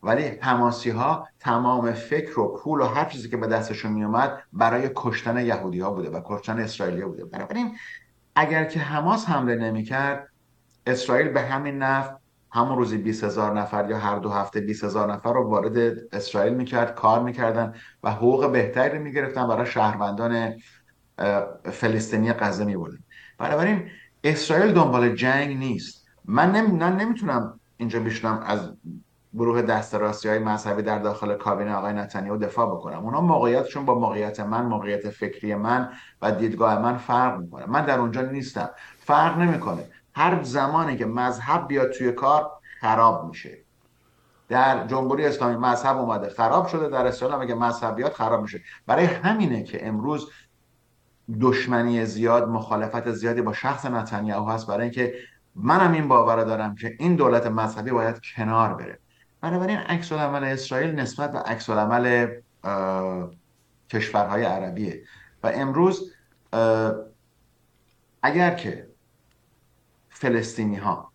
[0.03, 4.91] ولی حماسی ها تمام فکر و پول و هر چیزی که به دستشون میومد برای
[4.97, 7.25] کشتن یهودی ها بوده و کشتن اسرائیلی بوده.
[7.25, 7.77] بنابراین
[8.35, 10.29] اگر که حماس حمله نمی‌کرد
[10.87, 12.13] اسرائیل به همین نفع
[12.51, 15.79] همون روزی 20 هزار نفر یا هر دو هفته 20 هزار نفر رو وارد
[16.13, 20.53] اسرائیل می‌کرد کار می‌کردن و حقوق بهتری می‌گرفتن برای شهروندان
[21.65, 22.99] فلسطینی غزه میبردن.
[23.39, 23.91] بنابراین
[24.25, 26.07] اسرائیل دنبال جنگ نیست.
[26.25, 26.79] من, نمی...
[26.79, 28.73] نمی‌تونم اینجا بشنم از
[29.35, 33.05] گروه دست راستی های مذهبی در داخل کابینه آقای نتانیاهو دفاع بکنم.
[33.05, 37.66] اونا موقعیتشون با موقعیت من موقعیت فکری من و دیدگاه من فرق می‌کنه.
[37.66, 38.70] من در اونجا نیستم.
[38.99, 39.85] فرق نمی‌کنه.
[40.14, 43.59] هر زمانی که مذهب بیاد توی کار خراب میشه.
[44.49, 46.89] در جمهوری اسلامی مذهب اومده خراب شده.
[46.89, 48.61] در هم اگه مذهبیات خراب میشه.
[48.87, 50.30] برای همینه که امروز
[51.41, 54.66] دشمنی زیاد مخالفت زیادی با شخص نتانیاهو هست.
[54.66, 55.14] برای اینکه
[55.55, 58.99] منم این باور دارم که این دولت مذهبی باید کنار بره.
[59.43, 62.26] بنابراین عکس العمل اسرائیل نسبت به عکس العمل
[63.90, 65.03] کشورهای عربیه.
[65.43, 66.12] و امروز
[68.22, 68.88] اگر که
[70.09, 71.12] فلسطینی ها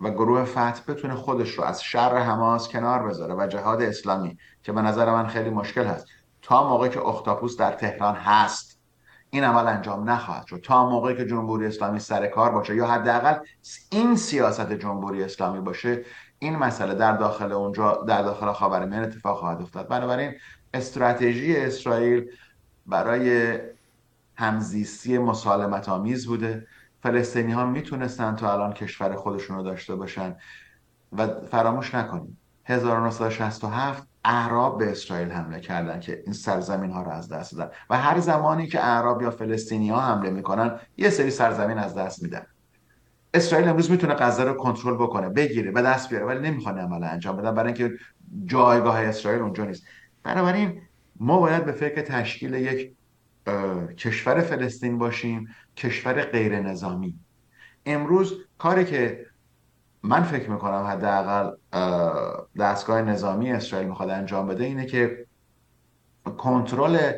[0.00, 4.72] و گروه فتح بتونه خودش رو از شر حماس کنار بذاره و جهاد اسلامی که
[4.72, 6.06] به نظر من خیلی مشکل هست
[6.42, 8.71] تا موقعی که اختاپوس در تهران هست
[9.34, 10.60] این عمل انجام نخواهد شد.
[10.60, 13.34] تا موقعی که جمهوری اسلامی سر کار باشه یا حداقل
[13.90, 16.04] این سیاست جمهوری اسلامی باشه
[16.38, 19.88] این مسئله در داخل اونجا در داخل خاورمیانه اتفاق خواهد افتاد.
[19.88, 20.34] بنابراین
[20.74, 22.30] استراتژی اسرائیل
[22.86, 23.58] برای
[24.36, 26.66] همزیستی مسالمت آمیز بوده.
[27.02, 30.36] فلسطینی ها می‌تونستن تا الان کشور خودشون رو داشته باشن
[31.12, 32.38] و فراموش نکنیم.
[32.64, 37.70] 1967 اعراب به اسرائیل حمله کردن که این سرزمین ها رو از دست دادن.
[37.90, 42.22] و هر زمانی که اعراب یا فلسطینی ها حمله می‌کنن یه سری سرزمین از دست
[42.22, 42.46] میدن.
[43.34, 47.36] اسرائیل امروز می‌تونه غزه رو کنترل بکنه بگیره به دست بیاره ولی نمی‌خواد عمل انجام
[47.36, 47.96] بدن برای اینکه
[48.44, 49.82] جایگاه اسرائیل اونجا نیست.
[50.22, 50.80] بنابراین
[51.20, 52.92] ما باید به فکر تشکیل یک
[53.96, 57.18] کشور فلسطین باشیم کشور غیر نظامی
[57.86, 59.26] امروز کاری که
[60.02, 61.50] من فکر می‌کنم حداقل
[62.58, 65.26] دستگاه نظامی اسرائیل می‌خواد انجام بده اینه که
[66.38, 67.12] کنترل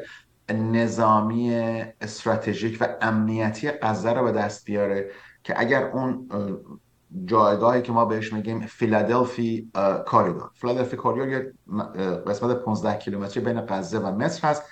[0.51, 1.55] نظامی
[2.01, 5.11] استراتژیک و امنیتی غزه رو به دست بیاره
[5.43, 6.29] که اگر اون
[7.25, 9.71] جایگاهی که ما بهش میگیم Philadelphi
[10.07, 11.53] corridor Philadelphi corridor یه
[12.27, 14.63] قسمت 15 کیلومتری بین غزه و مصر هست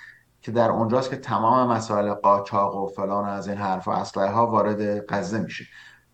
[0.41, 4.47] که در اونجاست که تمام مسائل قاچاق و فلان از این حرف و اسلحه ها
[4.47, 5.65] وارد غزه میشه.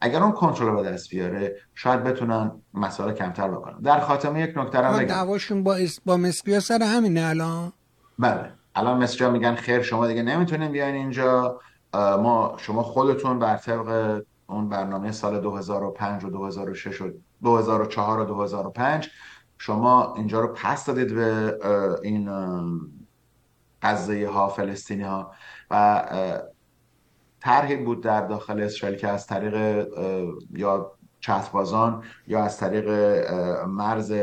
[0.02, 3.80] اگر اون کنترل به دست بیاره شاید بتونن مسائل کمتر بکنن.
[3.80, 5.06] در خاتمه یک نکته رو بگم.
[5.06, 6.00] دعواشون با اس...
[6.06, 7.74] با مصری سر همینه الان؟
[8.20, 8.52] بله.
[8.76, 11.60] الان مصری میگن خیر شما دیگه نمی‌تونین بیاین اینجا.
[11.94, 17.12] ما شما خودتون بر طبق اون برنامه سال 2005 و 2006 و
[17.44, 19.10] 2004 و 2005
[19.58, 21.60] شما اینجا رو پس دادید به
[22.04, 22.30] این
[23.82, 25.32] غزه ها فلسطینی ها.
[25.72, 26.04] و
[27.42, 29.88] طرحی بود در داخل اسرائیل که از طریق
[30.54, 32.90] یا چتبازان یا از طریق
[33.68, 34.14] مرز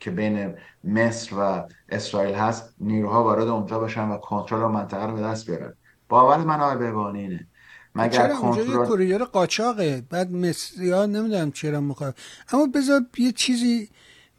[0.00, 5.20] که بین مصر و اسرائیل هست نیروها وارد اونجا بشن و کنترل منطقه رو به
[5.22, 5.74] دست بیارن.
[6.08, 7.46] باور من آقای بهبانی اینه.
[7.94, 12.16] مگر چرا اونجا یه کوریدور قاچاقه؟ بعد مصری ها نمی‌دونم چرا می‌خواد
[12.52, 13.88] اما بذار یه چیزی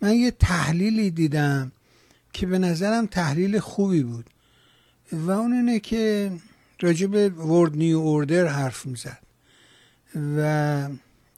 [0.02, 1.72] من یه تحلیلی دیدم
[2.34, 4.30] که به نظرم تحلیل خوبی بود.
[5.12, 6.32] و اون اینه که
[6.84, 9.24] راجع به ورد نیو اوردر حرف می‌زد.
[10.38, 10.90] و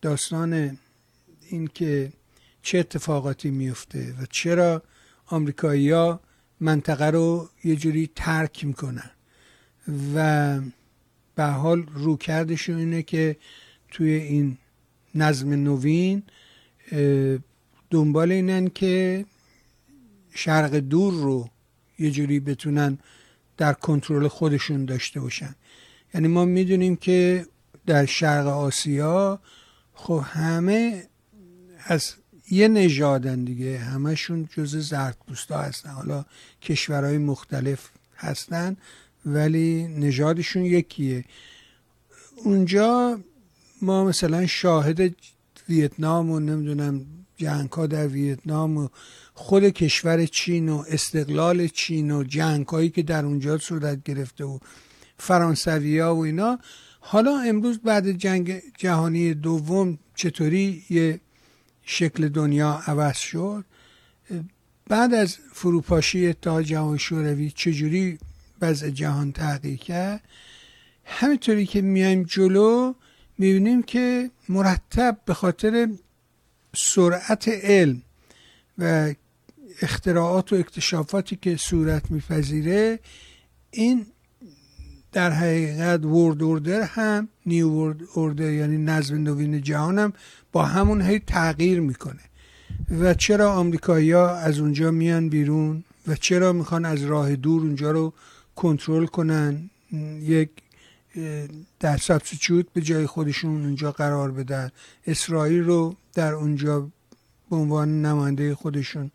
[0.02, 0.78] داستان
[1.50, 2.14] این که
[2.62, 4.84] چه اتفاقاتی میفته و چرا
[5.26, 6.20] آمریکایی ها
[6.60, 9.12] منطقه رو یه جوری ترک می‌کنن.
[10.16, 10.62] و
[11.36, 13.38] به حال روکردشون اینه که
[13.92, 14.58] توی این
[15.16, 16.24] نظم نوین
[17.90, 19.26] دنبال اینن که
[20.34, 21.50] شرق دور رو
[22.00, 22.98] یه جوری بتونن
[23.58, 25.56] در کنترل خودشون داشته باشن.
[26.14, 27.46] یعنی ما می‌دونیم که
[27.86, 29.40] در شرق آسیا
[29.94, 31.08] خب همه
[31.86, 32.14] از
[32.52, 35.90] یه نژادن دیگه همشون جز زرد پوستا هستن.
[35.90, 36.26] حالا
[36.62, 38.78] کشورهای مختلف هستن
[39.26, 41.26] ولی نژادشون یکیه.
[42.36, 43.20] اونجا
[43.82, 45.16] ما مثلا شاهد
[45.70, 47.06] ویتنام و نمی‌دونم
[47.38, 48.88] جنگ ها در ویتنام و
[49.36, 54.60] خود کشور چین و استقلال چین و جنگ هایی که در اونجا صورت گرفته و
[55.18, 56.60] فرانسوی ها و اینا
[57.00, 61.20] حالا امروز بعد جنگ جهانی دوم چطوری یه
[61.84, 63.66] شکل دنیا عوض شد؟
[64.88, 68.20] بعد از فروپاشی اتحاد جهانی شوروی چجوری
[68.62, 70.22] وضع جهان تغییر کرد؟
[71.06, 72.94] همینطوری که میایم جلو
[73.38, 75.90] می‌بینیم که مرتب به خاطر
[76.76, 78.02] سرعت علم
[78.78, 79.14] و
[79.82, 83.00] اختراعات و اکتشافاتی که صورت میپذیره
[83.72, 84.06] این
[85.12, 90.14] در حقیقت ورد اوردر هم نیو ورد اوردر یعنی نظم نوین جهان هم
[90.52, 92.20] با همون هی تغییر می‌کنه.
[93.00, 97.92] و چرا آمریکایی ها از اونجا میان بیرون؟ و چرا می‌خوان از راه دور اونجا
[97.92, 98.14] رو
[98.56, 99.70] کنترل کنن؟
[100.22, 100.50] یک
[101.80, 104.72] در سبسیچوت به جای خودشون اونجا قرار بدن.
[105.08, 106.82] اسرائیل رو در اونجا
[107.50, 109.12] به عنوان نماینده خودشون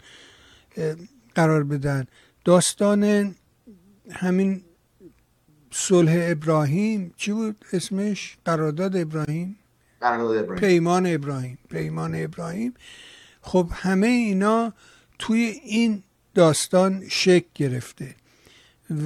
[1.35, 2.07] قرار بدن.
[2.45, 3.35] داستان
[4.11, 4.63] همین
[5.71, 9.57] صلح ابراهیم چی بود اسمش؟ قرارداد ابراهیم؟
[10.01, 10.61] قرارداد ابراهیم.
[10.61, 11.59] پیمان ابراهیم.
[11.71, 12.75] پیمان ابراهیم.
[13.41, 14.73] خب همه اینا
[15.19, 16.03] توی این
[16.35, 18.15] داستان شک گرفته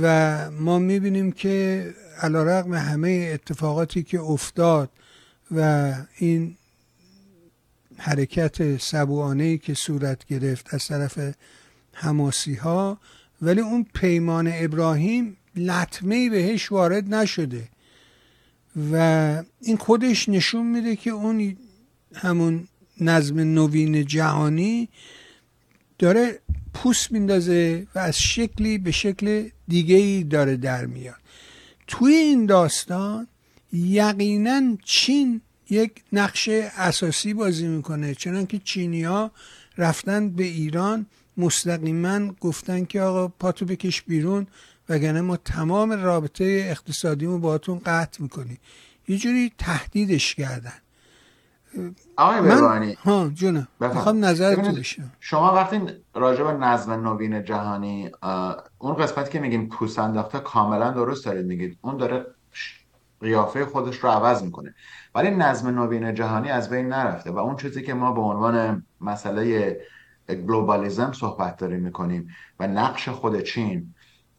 [0.02, 4.90] و ما می‌بینیم که علا رقم همه اتفاقاتی که افتاد
[5.50, 6.56] و این
[7.96, 11.34] حرکت سبوانه که صورت گرفت از طرف
[11.94, 12.98] حماسی ها
[13.42, 17.68] ولی اون پیمان ابراهیم لطمه بهش وارد نشده.
[18.92, 21.56] و این خودش نشون میده که اون
[22.14, 22.68] همون
[23.00, 24.88] نظم نوین جهانی
[25.98, 26.40] داره
[26.74, 31.16] پوست میندازه و از شکلی به شکل دیگه ای داره در میاد.
[31.86, 33.26] توی این داستان
[33.72, 35.40] یقینا چین
[35.70, 39.30] یک نقش اساسی بازی می‌کنه چنان که چینی ها
[39.78, 41.06] رفتن به ایران
[41.36, 44.46] مستقیما گفتن که آقا پاتو بکش بیرون
[44.88, 48.58] وگرنه ما تمام رابطه اقتصادیمو باهاتون قطع می‌کنیم.
[49.08, 50.72] یه جوری تهدیدش کردن.
[52.16, 53.68] آقای من ها جونم.
[53.80, 55.80] می‌خوام نظرتو بشنم شما وقتی
[56.14, 58.10] راجع به نظم نوین جهانی
[58.78, 61.78] اون قسمتی که میگیم پوست انداخته کاملا درست دارید میگید.
[61.82, 62.26] اون داره
[63.20, 64.74] قیافه خودش رو عوض می‌کنه.
[65.14, 69.76] ولی نظم نوین جهانی از بین نرفته و اون چیزی که ما به عنوان مسئله
[70.28, 72.28] globalism صحبت داریم می‌کنیم
[72.60, 73.94] و نقش خود چین.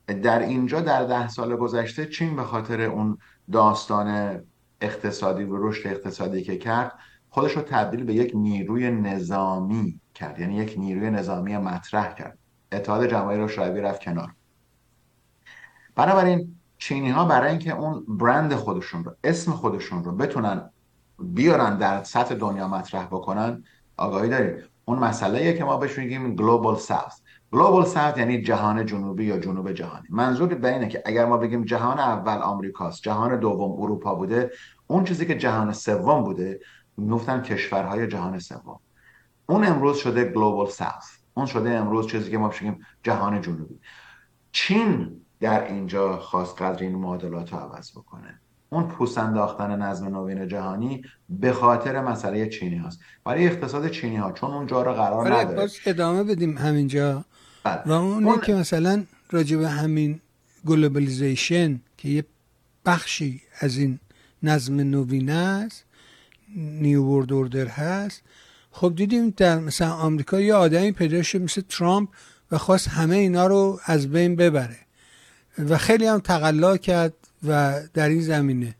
[0.07, 3.17] در اینجا در ده سال گذشته چین به خاطر اون
[3.51, 4.39] داستان
[4.81, 6.91] اقتصادی و رشد اقتصادی که کرد
[7.29, 10.39] خودش رو تبدیل به یک نیروی نظامی کرد.
[10.39, 12.38] یعنی یک نیروی نظامی مطرح کرد.
[12.71, 14.31] اتحاد جماهیر رو رفت کنار.
[15.95, 20.69] بنابراین چینی ها برای اینکه اون برند خودشون رو اسم خودشون رو بتونن
[21.19, 23.63] بیارن در سطح دنیا مطرح بکنن
[23.97, 24.63] آگاهی داریم.
[24.86, 27.21] اون مسئله که ما بهش میگیم گلوبال ساوث
[27.51, 30.07] گلوبال ساوث یعنی جهان جنوبی یا جنوب جهانی.
[30.09, 34.51] منظور به اینه که اگر ما بگیم جهان اول آمریکاست جهان دوم اروپا بوده
[34.88, 36.59] اون چیزی که جهان سوم بوده
[36.97, 38.79] می‌گفتن کشورهای جهان سوم.
[39.45, 43.79] اون امروز شده Global South اون شده امروز چیزی که ما بگیم جهان جنوبی.
[44.51, 48.41] چین در اینجا خواست قدر این معادلات رو عوض بکنه.
[48.70, 52.99] اون پوست انداختن نظم نوین جهانی به خاطر مسئله چینی هاست.
[53.26, 55.55] برای اقتصاد چینی ها چون اونجا رو قرار نداره.
[55.55, 57.26] باز ادامه بدیم همینجا.
[57.63, 57.82] بله.
[57.86, 58.41] و اونه اون...
[58.41, 60.20] که مثلا راجع به همین
[60.66, 62.26] globalization که یه
[62.86, 63.99] بخشی از این
[64.43, 65.86] نظم نوین است
[66.55, 68.22] New World Order هست.
[68.72, 72.09] خب دیدیم در مثلا آمریکا یه آدمی پیدا شد مثل ترامپ
[72.51, 74.78] و خواست همه اینا رو از بین ببره.
[75.70, 77.13] و خیلی هم تقلا کرد
[77.48, 78.76] و در این زمینه.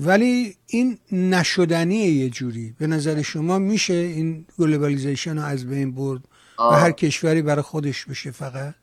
[0.00, 2.74] ولی این نشدنیه یه جوری.
[2.78, 6.20] به نظر شما میشه این globalization رو از بین برد
[6.58, 8.74] و هر کشوری برای خودش بشه فقط؟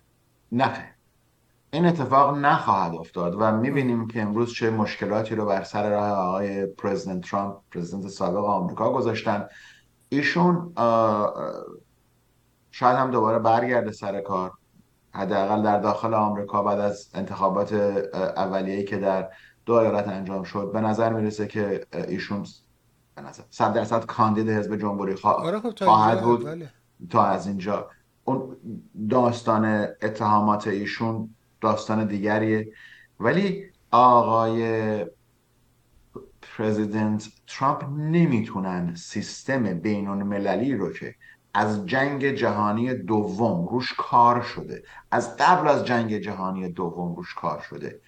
[0.52, 0.90] نه.
[1.72, 6.66] این اتفاق نخواهد افتاد و می‌بینیم که امروز چه مشکلاتی رو بر سر راه آقای
[6.66, 9.48] president ترامپ president سابق آمریکا گذاشتن.
[10.10, 10.74] ایشون
[12.72, 14.52] شاید هم دوباره برگرده سر کار.
[15.14, 17.74] حداقل در داخل آمریکا بعد از انتخابات
[18.14, 19.30] اولیه‌ای که در
[19.66, 22.46] دو ایالت انجام شد به نظر می‌رسه که ایشون
[23.50, 26.46] صد درصد کاندید حزب جمهوری آره خب خواهد بود.
[26.46, 26.70] بله.
[27.10, 27.90] تا از اینجا.
[28.26, 28.58] اون
[29.10, 29.66] داستان
[30.02, 31.30] اتهامات ایشون
[31.62, 32.74] داستان دیگریه.
[33.20, 35.06] ولی آقای
[36.58, 41.16] پرزیدنت ترامپ نمی‌تونن سیستم بین المللی رو که
[41.54, 44.84] از جنگ جهانی دوم روش کار شده.
[45.12, 48.02] از قبل از جنگ جهانی دوم روش کار شده.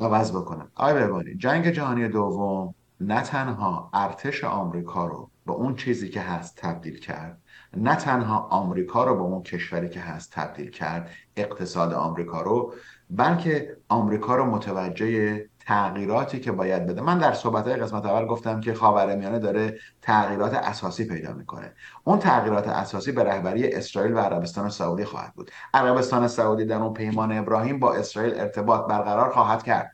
[0.00, 6.08] عوض بکنن آی ببانی جنگ جهانی دوم نه تنها ارتش آمریکا رو به اون چیزی
[6.08, 7.42] که هست تبدیل کرد
[7.76, 12.74] نه تنها آمریکا رو به اون کشوری که هست تبدیل کرد اقتصاد آمریکا رو
[13.10, 17.00] بلکه آمریکا رو متوجه تغییراتی که باید بده.
[17.00, 21.72] من در صحبت قسمت اول گفتم که خاورمیانه داره تغییرات اساسی پیدا می‌کنه.
[22.04, 25.50] اون تغییرات اساسی به رهبری اسرائیل و عربستان سعودی خواهد بود.
[25.74, 29.90] عربستان سعودی در اون پیمان ابراهیم با اسرائیل ارتباط برقرار خواهد کرد.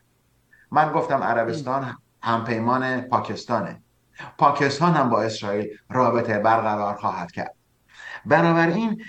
[0.71, 3.81] من گفتم عربستان هم پیمان پاکستانه.
[4.37, 7.55] پاکستان هم با اسرائیل رابطه برقرار خواهد کرد.
[8.25, 9.03] بنابراین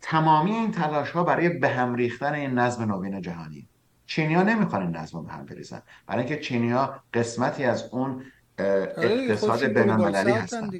[0.00, 3.68] تمامی این تلاش ها برای به هم ریختن این نظم نوین جهانی.
[4.06, 5.82] چینی ها نمی‌خوان این نظم به هم بریزن.
[6.06, 8.22] برای اینکه چینی ها قسمتی از اون
[8.58, 10.70] آره، اقتصاد بینالمللی هستن.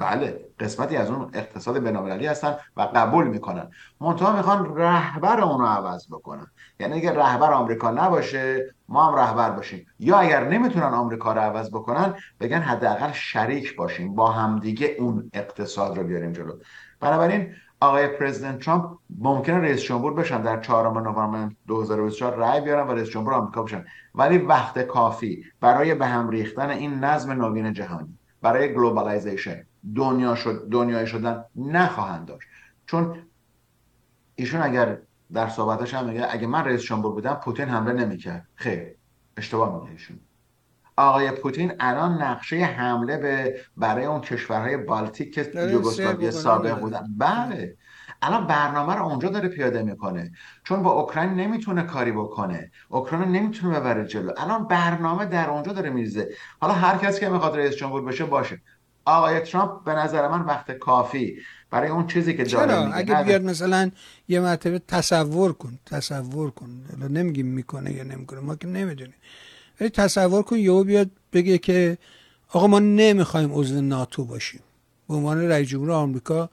[0.00, 3.70] بله قسمتی از اون اقتصاد بینالمللی هستن و قبول می‌کنن.
[4.00, 6.46] منتها می‌خوان رهبر اون رو عوض بکنن.
[6.80, 9.86] یعنی اگر رهبر آمریکا نباشه ما هم رهبر باشیم.
[9.98, 15.98] یا اگر نمی‌تونن آمریکا رو عوض بکنن بگن حداقل شریک باشیم با همدیگه اون اقتصاد
[15.98, 16.52] رو بیاریم جلو.
[17.00, 22.92] بنابراین آقای پرزیدنت ترامپ ممکنه رئیس جمهور بشن در چهارم نوامبر 2024 رأی بیارن و
[22.92, 23.84] رئیس جمهور آمریکا بشن.
[24.14, 29.66] ولی وقت کافی برای به هم ریختن این نظم نوین جهانی برای globalization
[29.96, 32.48] دنیا شد دنیای شدن نخواهند داشت.
[32.86, 33.16] چون
[34.34, 34.98] ایشون اگر
[35.32, 38.46] در صحبتش هم میگه اگه من رئیس جمهور بودم پوتین حمله نمی‌کرد.
[38.54, 38.94] خیر
[39.36, 40.20] اشتباه میگه ایشون.
[40.96, 47.06] آقای پوتین الان نقشه حمله به برای اون کشورهای بالتیک که یوگسلاوی سابق بودن.
[47.18, 47.76] بله.
[48.22, 50.32] الان برنامه رو اونجا داره پیاده می‌کنه.
[50.64, 52.70] چون با اوکراین نمی‌تونه کاری بکنه.
[52.88, 54.32] اوکراین نمی‌تونه ببره جلو.
[54.36, 56.28] الان برنامه در اونجا داره میریزه.
[56.60, 58.60] حالا هر کسی که می‌خواد رئیس جمهور بشه باشه.
[59.04, 61.38] آقای ترامپ به نظر من وقت کافی
[61.70, 63.90] برای اون چیزی که داره چرا؟ اگه بیاد مثلا
[64.28, 65.78] یه مرتبه تصور کن.
[65.86, 66.84] تصور کن.
[66.92, 68.40] حالا نمیگیم می‌کنه یا نمی‌کنه.
[68.40, 69.14] ما که نمی‌دونیم.
[69.88, 71.98] تصور کن یهو بیاد بگه که
[72.52, 74.60] آقا ما نمی‌خوایم عضو ناتو باشیم.
[75.08, 76.50] به عنوان رئیس جمهور آمریکا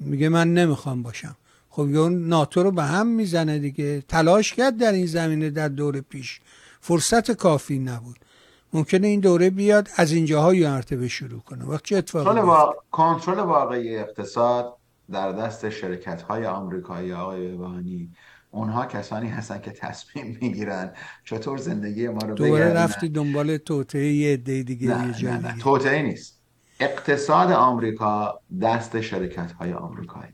[0.00, 1.36] میگه من نمی‌خوام باشم.
[1.70, 4.00] خب یا ناتو رو به هم می‌زنه دیگه.
[4.08, 6.40] تلاش کرد در این زمینه در دور پیش.
[6.80, 8.16] فرصت کافی نبود.
[8.72, 11.64] ممکنه این دوره بیاد از اینجاها یه مرتبه شروع کنه.
[11.64, 12.76] وقت چه اتفاقی با...
[12.90, 14.76] کنترل واقعی اقتصاد
[15.10, 18.10] در دست شرکت های آمریکایی آقای وانی
[18.52, 20.92] اونها کسانی هستن که تصمیم می‌گیرن
[21.24, 25.56] چطور زندگی ما رو دوباره رفتی دنبال توطعه یه عده دیگه نه, نه,
[25.86, 26.02] نه.
[26.02, 26.42] نیست.
[26.80, 30.32] اقتصاد آمریکا دست شرکت های آمریکایی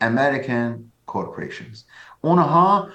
[0.00, 0.78] American
[1.12, 1.78] Corporations.
[2.20, 2.88] اونها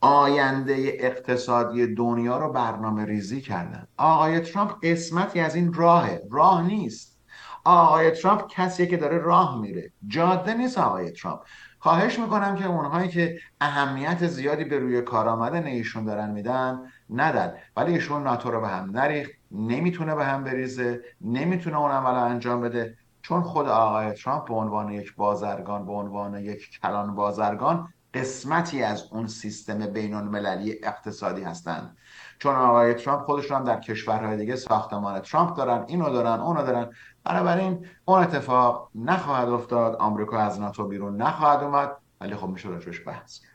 [0.00, 3.86] آینده اقتصادی دنیا رو برنامه ریزی کردن.
[3.96, 6.22] آقای ترامپ قسمتی از این راهه.
[6.30, 7.18] راه نیست.
[7.64, 9.92] آقای ترامپ کسیه که داره راه میره.
[10.06, 11.40] جاده نیست آقای ترامپ.
[11.82, 16.80] خواهش می‌کنم که اونهایی که اهمیت زیادی به روی کار آمدن ایشون دارن میدن
[17.10, 17.54] ندن.
[17.76, 22.60] ولی ایشون ناتو رو به هم نریخت نمی‌تونه به هم بریزه نمی‌تونه اون عمل انجام
[22.60, 22.96] بده.
[23.22, 29.08] چون خود آقای ترامپ به عنوان یک بازرگان به عنوان یک کلان بازرگان قسمتی از
[29.12, 31.96] اون سیستم بین المللی اقتصادی هستند.
[32.38, 36.90] چون آقای ترامپ خودشون هم در کشورهای دیگه ساختمان ترامپ دارن اینو دارن اونو دارن.
[37.24, 39.96] بنابراین اون اتفاق نخواهد افتاد.
[39.96, 43.52] آمریکا از ناتو بیرون نخواهد اومد ولی خب میشه راجبش بحث کرد.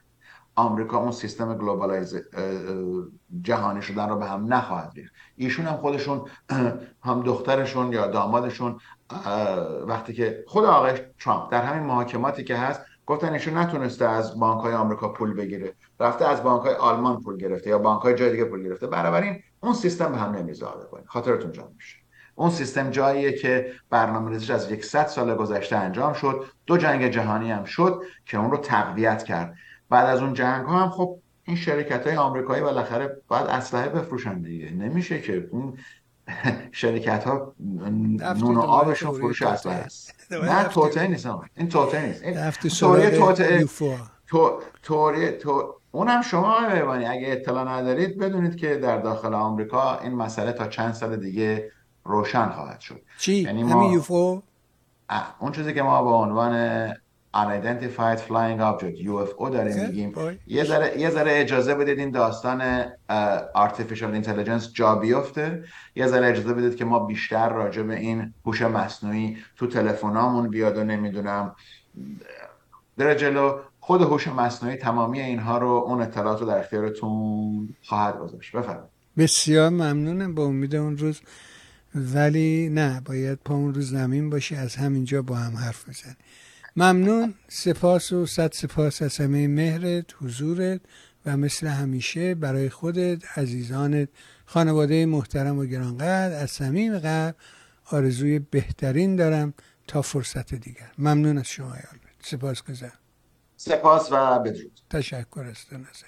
[0.55, 2.15] آمریکا اون سیستم globalize
[3.41, 5.13] جهانی شدن رو به هم نخواهد ریخت.
[5.35, 6.21] ایشون هم خودشون
[7.07, 8.79] هم دخترشون یا دامادشون
[9.87, 14.61] وقتی که خود آقای ترامپ در همین محاکماتی که هست گفتن ایشون نتونسته از بانک
[14.61, 15.75] های آمریکا پول بگیره.
[15.99, 18.87] رفته از بانک های آلمان پول گرفته یا بانک های جای دیگه پول گرفته.
[18.87, 20.85] بنابراین اون سیستم به هم نمیزاده.
[20.91, 21.96] کنید خاطرتون جمع باشه
[22.37, 26.45] اون سیستم جاییه که برنامه ریزش از 100 سال گذشته انجام شد.
[26.65, 29.55] دو جنگ جهانی هم شد که اون رو تقویت کرد.
[29.89, 34.41] بعد از اون جنگ ها هم خب این شرکت های آمریکایی بالاخره باید اسلحه بفروشن
[34.41, 34.71] دیگه.
[34.71, 35.77] نمیشه که اون
[36.71, 39.75] شرکت ها نون و آبشون فروش اسلحه.
[39.85, 42.23] است نه توته نیست این توته نیست.
[42.23, 42.37] این
[44.81, 50.51] توته تو اونم شما آقای اگه اطلاع ندارید بدونید که در داخل آمریکا این مسئله
[50.51, 51.71] تا چند سال دیگه
[52.07, 53.01] روشن خواهد شد.
[53.19, 53.93] چی؟ یعنی ما...
[53.93, 54.41] یوفو؟
[55.39, 56.93] اون چیزی که ما به عنوان
[57.35, 60.13] unidentified flying object UFO داریم میگیم
[60.47, 62.83] یه ذره یه ذره اجازه بدید این داستان
[63.55, 65.63] artificial intelligence جا بیفته.
[65.95, 70.77] یه ذره اجازه بدید که ما بیشتر راجع به این هوش مصنوعی تو تلفنامون بیاد
[70.77, 71.55] و نمی‌دونم
[72.97, 73.59] در جلو.
[73.79, 78.55] خود هوش مصنوعی تمامی اینها رو اون اطلاعات رو در اختیارتون خواهد گذاشت.
[78.55, 78.89] بفرمایید.
[79.17, 80.35] بسیار ممنونم.
[80.35, 81.21] با امید اون روز
[81.97, 86.15] ولی نه باید پا اون روز زمین باشه از همینجا با هم حرف بزن.
[86.75, 87.33] ممنون.
[87.47, 90.81] سپاس و صد سپاس از همه مهرت حضورت
[91.25, 94.09] و مثل همیشه برای خودت عزیزانت
[94.45, 97.35] خانواده محترم و گرانقدر از صمیم قلب
[97.91, 99.53] آرزوی بهترین دارم
[99.87, 100.91] تا فرصت دیگر.
[100.97, 102.99] ممنون از شما یالبت سپاس گذارم.
[103.57, 104.79] سپاس و بدرود.
[104.89, 106.07] تشکر است نظر.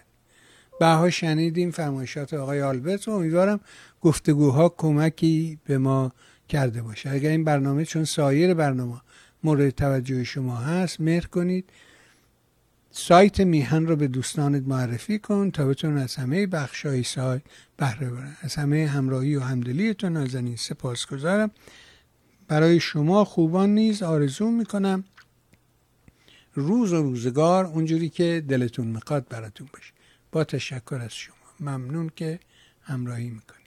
[0.79, 3.59] بها شنیدیم فرمایشات آقای آلبرت و امیدوارم
[4.01, 6.11] گفتگوها کمکی به ما
[6.49, 7.09] کرده باشه.
[7.09, 9.01] اگر این برنامه چون سایر برنامه
[9.43, 11.69] مورد توجه شما هست مهر کنید.
[12.91, 17.41] سایت میهن رو به دوستانت معرفی کن تا بتون از همه بخش های سایت
[17.77, 18.37] بهره برن.
[18.41, 21.51] از همه همراهی و همدلیتون نازنین سپاس گذارم
[22.47, 25.03] برای شما خوبان نیز آرزو می‌کنم
[26.53, 29.93] روز و روزگار اونجوری که دلتون می‌خواد براتون باشه.
[30.31, 31.35] با تشکر از شما.
[31.59, 32.39] ممنون که
[32.81, 33.58] همراهی می‌کنید.